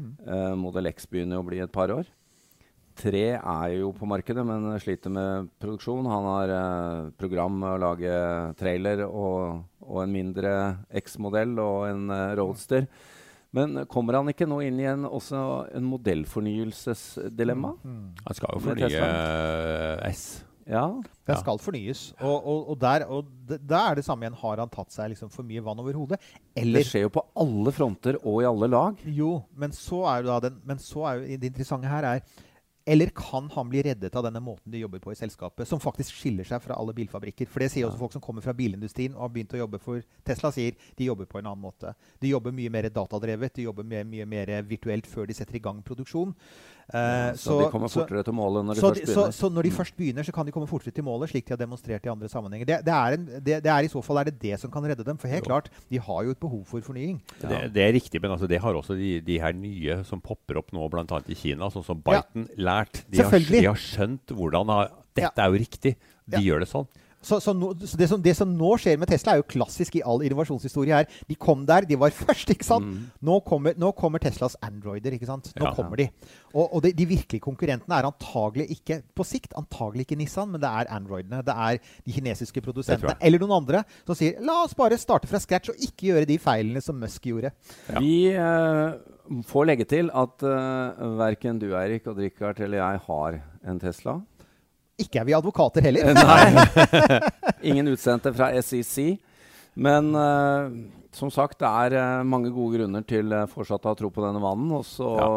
Mm. 0.00 0.16
Modell 0.62 0.88
X 0.94 1.08
begynner 1.12 1.36
jo 1.36 1.44
å 1.44 1.48
bli 1.50 1.60
et 1.60 1.76
par 1.76 1.92
år. 1.92 2.08
3 3.00 3.22
er 3.38 3.76
jo 3.78 3.92
på 3.96 4.08
markedet, 4.08 4.42
men 4.46 4.68
sliter 4.82 5.12
med 5.12 5.48
produksjon. 5.62 6.08
Han 6.10 6.28
har 6.28 6.52
eh, 6.56 7.08
program 7.20 7.56
med 7.62 7.76
å 7.76 7.80
lage 7.86 8.18
trailer 8.60 9.06
og, 9.06 9.62
og 9.86 10.02
en 10.04 10.12
mindre 10.14 10.52
X-modell 11.02 11.56
og 11.62 11.88
en 11.88 12.04
eh, 12.14 12.34
Roadster. 12.40 12.86
Men 13.56 13.82
kommer 13.90 14.20
han 14.20 14.30
ikke 14.30 14.46
nå 14.46 14.60
inn 14.62 14.78
i 14.78 14.86
en, 14.86 15.08
også 15.08 15.40
en 15.74 15.88
modellfornyelsesdilemma? 15.90 17.74
Mm. 17.82 17.96
mm. 17.96 18.06
Han 18.28 18.38
skal 18.38 18.54
jo 18.54 18.62
fornye 18.68 19.02
S. 20.12 20.24
Ja. 20.70 20.84
Den 21.26 21.38
skal 21.40 21.58
fornyes. 21.58 22.02
Og, 22.20 22.36
og, 22.36 22.68
og, 22.70 22.76
der, 22.80 23.04
og 23.10 23.26
der, 23.48 23.80
er 23.80 23.98
det 23.98 24.04
samme 24.06 24.26
igjen. 24.26 24.38
Har 24.38 24.60
han 24.62 24.70
tatt 24.70 24.94
seg 24.94 25.10
liksom 25.14 25.32
for 25.32 25.46
mye 25.46 25.62
vann 25.66 25.82
over 25.82 25.96
hodet? 25.98 26.20
Eller, 26.54 26.78
det 26.80 26.90
skjer 26.92 27.08
jo 27.08 27.14
på 27.16 27.24
alle 27.42 27.72
fronter 27.74 28.20
og 28.20 28.38
i 28.44 28.46
alle 28.48 28.70
lag. 28.70 29.02
Jo, 29.16 29.40
men 29.58 29.74
så 29.74 30.04
er, 30.12 30.22
jo, 30.28 30.38
den, 30.46 30.60
men 30.68 30.82
så 30.82 31.04
er 31.08 31.18
jo 31.18 31.40
det 31.42 31.50
interessante 31.50 31.90
her 31.90 32.06
er 32.14 32.22
eller 32.84 33.10
kan 33.14 33.50
han 33.50 33.68
bli 33.68 33.82
reddet 33.82 34.16
av 34.16 34.24
denne 34.24 34.40
måten 34.40 34.72
de 34.72 34.80
jobber 34.80 34.98
på 34.98 35.12
i 35.12 35.18
selskapet, 35.18 35.68
som 35.68 35.80
faktisk 35.80 36.14
skiller 36.16 36.46
seg 36.48 36.62
fra 36.64 36.78
alle 36.80 36.94
bilfabrikker? 36.96 37.48
For 37.50 37.62
det 37.62 37.70
sier 37.72 37.86
også 37.86 38.00
folk 38.00 38.14
som 38.16 38.24
kommer 38.24 38.44
fra 38.44 38.54
bilindustrien 38.56 39.14
og 39.16 39.26
har 39.26 39.32
begynt 39.34 39.54
å 39.54 39.60
jobbe 39.60 39.80
for 39.82 40.04
Tesla, 40.26 40.52
sier 40.54 40.78
de 40.96 41.08
jobber 41.08 41.28
på 41.28 41.40
en 41.40 41.50
annen 41.50 41.62
måte. 41.62 41.92
De 42.20 42.32
jobber 42.32 42.54
mye 42.56 42.72
mer 42.72 42.88
datadrevet, 42.88 43.54
de 43.58 43.68
jobber 43.68 43.86
mye, 43.86 44.04
mye 44.08 44.28
mer 44.28 44.54
virtuelt 44.68 45.08
før 45.10 45.28
de 45.28 45.36
setter 45.36 45.60
i 45.60 45.64
gang 45.64 45.84
produksjon. 45.86 46.34
Uh, 46.90 47.30
så, 47.38 47.44
så, 47.44 47.56
de 47.60 47.66
kommer 47.70 47.90
fortere 47.92 48.22
til 48.26 48.34
målet 48.34 48.66
når 48.66 48.78
de 48.78 48.82
først 48.82 49.02
begynner? 49.04 49.30
Så, 49.30 49.38
så, 49.38 49.50
når 49.54 49.66
de 49.66 49.70
først 49.76 49.96
begynner, 49.96 50.26
så 50.26 50.34
kan 50.34 50.48
de 50.48 50.54
komme 50.54 50.66
fortere 50.70 50.94
til 50.96 51.06
målet, 51.06 51.30
slik 51.30 51.46
de 51.46 51.54
har 51.54 51.60
demonstrert 51.60 52.06
i 52.06 52.10
andre 52.10 52.30
sammenhenger. 52.32 52.66
Det, 52.66 52.78
det, 52.86 52.94
er, 52.96 53.16
en, 53.16 53.28
det, 53.36 53.58
det 53.66 53.72
er 53.72 53.86
I 53.86 53.92
så 53.92 54.02
fall 54.04 54.22
er 54.22 54.30
det 54.30 54.36
det 54.42 54.58
som 54.62 54.72
kan 54.74 54.86
redde 54.90 55.06
dem. 55.06 55.20
For 55.20 55.30
helt 55.30 55.46
jo. 55.46 55.50
klart, 55.52 55.70
de 55.90 56.00
har 56.02 56.24
jo 56.26 56.34
et 56.34 56.40
behov 56.42 56.64
for 56.68 56.82
fornying. 56.84 57.20
Ja. 57.44 57.62
Det, 57.70 57.84
er 57.84 57.94
riktig, 57.94 58.22
men 58.22 58.34
altså, 58.34 58.50
det 58.50 58.58
har 58.64 58.74
også 58.74 58.98
de, 58.98 59.12
de, 59.26 59.38
her 59.42 59.54
nye 59.54 60.00
som 60.08 60.22
popper 60.24 60.58
opp 60.62 60.74
nå, 60.74 60.88
bl.a. 60.90 61.22
i 61.30 61.38
Kina, 61.38 61.70
sånn 61.70 61.86
som 61.86 62.02
Biden, 62.02 62.48
ja. 62.50 62.64
lært. 62.70 63.04
De 63.06 63.22
har, 63.22 63.38
de 63.38 63.66
har, 63.68 63.78
skjønt 63.78 64.34
hvordan 64.34 64.74
Dette 65.14 65.30
ja. 65.30 65.46
er 65.46 65.54
jo 65.54 65.62
riktig. 65.62 65.94
De 66.30 66.42
gjør 66.42 66.64
det 66.64 66.70
sånn. 66.70 66.90
Så, 67.20 67.36
så, 67.44 67.52
no, 67.52 67.72
så 67.76 67.98
det, 68.00 68.08
som, 68.08 68.20
det, 68.24 68.32
som, 68.38 68.52
nå 68.56 68.70
skjer 68.80 68.96
med 69.00 69.10
Tesla, 69.10 69.34
er 69.34 69.42
jo 69.42 69.48
klassisk 69.52 69.98
i 69.98 70.04
all 70.08 70.22
innovasjonshistorie 70.24 71.02
her. 71.02 71.08
De 71.28 71.36
kom 71.36 71.66
der, 71.68 71.84
de 71.88 71.98
var 72.00 72.14
først, 72.22 72.52
ikke 72.54 72.66
sant? 72.66 72.88
Mm. 72.88 73.10
Nå, 73.28 73.40
kommer, 73.46 73.76
nå, 73.80 73.92
kommer, 73.98 74.22
Teslas 74.22 74.56
Androider, 74.64 75.16
ikke 75.16 75.28
sant? 75.28 75.52
Nå 75.60 75.68
ja, 75.68 75.74
kommer 75.76 76.00
de. 76.00 76.08
Og, 76.54 76.64
og 76.64 76.80
de, 76.84 76.94
de, 76.96 77.06
virkelige 77.10 77.44
konkurrentene 77.44 77.98
er 77.98 78.08
antagelig 78.08 78.70
ikke 78.74 79.00
på 79.16 79.26
sikt 79.26 79.54
antagelig 79.58 80.06
ikke 80.06 80.18
Nissan, 80.20 80.50
men 80.54 80.62
det 80.62 80.70
er 80.70 80.90
Androidene. 80.96 81.42
Det 81.46 81.54
er 81.54 81.78
de 81.80 82.16
kinesiske 82.16 82.62
produsentene 82.64 83.16
eller 83.20 83.42
noen 83.42 83.56
andre 83.60 83.84
som 84.08 84.16
sier 84.18 84.40
la 84.44 84.60
oss 84.64 84.74
bare 84.78 84.98
starte 85.00 85.28
fra 85.30 85.40
scratch 85.42 85.72
og 85.72 85.84
ikke 85.84 86.10
gjøre 86.10 86.28
de 86.28 86.38
feilene 86.42 86.82
som 86.84 86.98
Musk 87.00 87.28
gjorde. 87.30 87.52
Ja. 87.90 88.00
Vi 88.02 88.14
uh, 88.34 89.42
får 89.46 89.68
legge 89.70 89.86
til 89.90 90.10
at 90.16 90.46
uh, 90.46 91.06
verken 91.20 91.60
du, 91.62 91.70
Eirik, 91.78 92.08
og 92.10 92.18
Richard 92.20 92.60
eller 92.62 92.82
jeg 92.82 93.04
har 93.06 93.40
en 93.70 93.80
Tesla. 93.82 94.18
Ikke 95.00 95.22
er 95.22 95.28
vi 95.28 95.36
advokater 95.36 95.84
heller. 95.88 96.12
Nei. 96.16 96.64
Ingen 97.70 97.90
utsendte 97.94 98.32
fra 98.36 98.52
SEC. 98.62 99.16
Men 99.80 100.12
uh, 100.16 100.68
som 101.16 101.32
sagt, 101.32 101.60
det 101.62 101.68
er 101.68 101.96
uh, 102.20 102.26
mange 102.26 102.52
gode 102.54 102.78
grunner 102.80 103.04
til 103.06 103.32
uh, 103.32 103.46
fortsatt 103.50 103.86
å 103.86 103.94
ha 103.94 103.98
tro 103.98 104.10
på 104.12 104.24
denne 104.24 104.42
mannen. 104.42 104.70
Og 104.76 104.84
så 104.88 105.10
ja. 105.16 105.30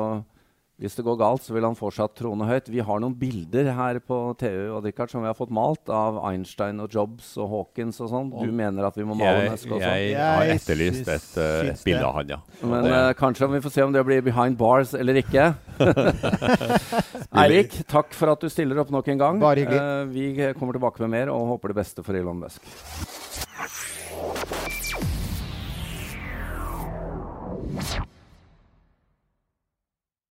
Hvis 0.83 0.97
det 0.97 1.05
går 1.07 1.15
galt, 1.15 1.45
så 1.45 1.53
vil 1.55 1.63
han 1.63 1.77
fortsatt 1.79 2.11
trone 2.19 2.43
høyt. 2.43 2.65
Vi 2.67 2.83
har 2.83 2.99
noen 2.99 3.13
bilder 3.15 3.69
her 3.77 4.01
på 4.03 4.17
TU 4.35 4.75
og 4.75 4.83
Richard, 4.83 5.13
som 5.13 5.23
vi 5.23 5.29
har 5.29 5.37
fått 5.37 5.53
malt 5.55 5.87
av 5.87 6.17
Einstein 6.27 6.83
og 6.83 6.91
Jobs 6.91 7.29
og 7.39 7.47
Hawkins 7.53 8.01
og 8.03 8.11
sånn. 8.11 8.33
Du 8.35 8.51
mener 8.51 8.89
at 8.89 8.99
vi 8.99 9.05
må 9.07 9.15
male 9.15 9.45
jeg, 9.45 9.53
Nesko 9.53 9.77
også? 9.77 9.93
Jeg 10.03 10.19
har 10.19 10.51
etterlyst 10.57 11.13
et, 11.13 11.29
uh, 11.39 11.71
et 11.71 11.85
bilde 11.87 12.03
av 12.03 12.17
han, 12.19 12.35
ja. 12.35 12.41
Men 12.67 12.89
uh, 12.91 13.13
kanskje 13.15 13.47
vi 13.55 13.63
får 13.63 13.75
se 13.77 13.87
om 13.87 13.95
det 13.95 14.03
blir 14.09 14.27
behind 14.27 14.59
bars 14.59 14.91
eller 14.99 15.21
ikke. 15.23 15.53
Eirik, 17.45 17.79
takk 17.87 18.11
for 18.17 18.35
at 18.35 18.43
du 18.43 18.51
stiller 18.51 18.83
opp 18.83 18.91
nok 18.91 19.07
en 19.15 19.23
gang. 19.23 19.39
Bare 19.39 19.63
hyggelig. 19.63 19.79
Uh, 19.79 20.11
vi 20.11 20.51
kommer 20.59 20.75
tilbake 20.75 20.99
med 21.07 21.15
mer 21.15 21.31
og 21.31 21.55
håper 21.55 21.71
det 21.71 21.79
beste 21.79 22.03
for 22.03 22.19
Elon 22.19 22.43
Musk. 22.43 22.67
you 27.73 28.12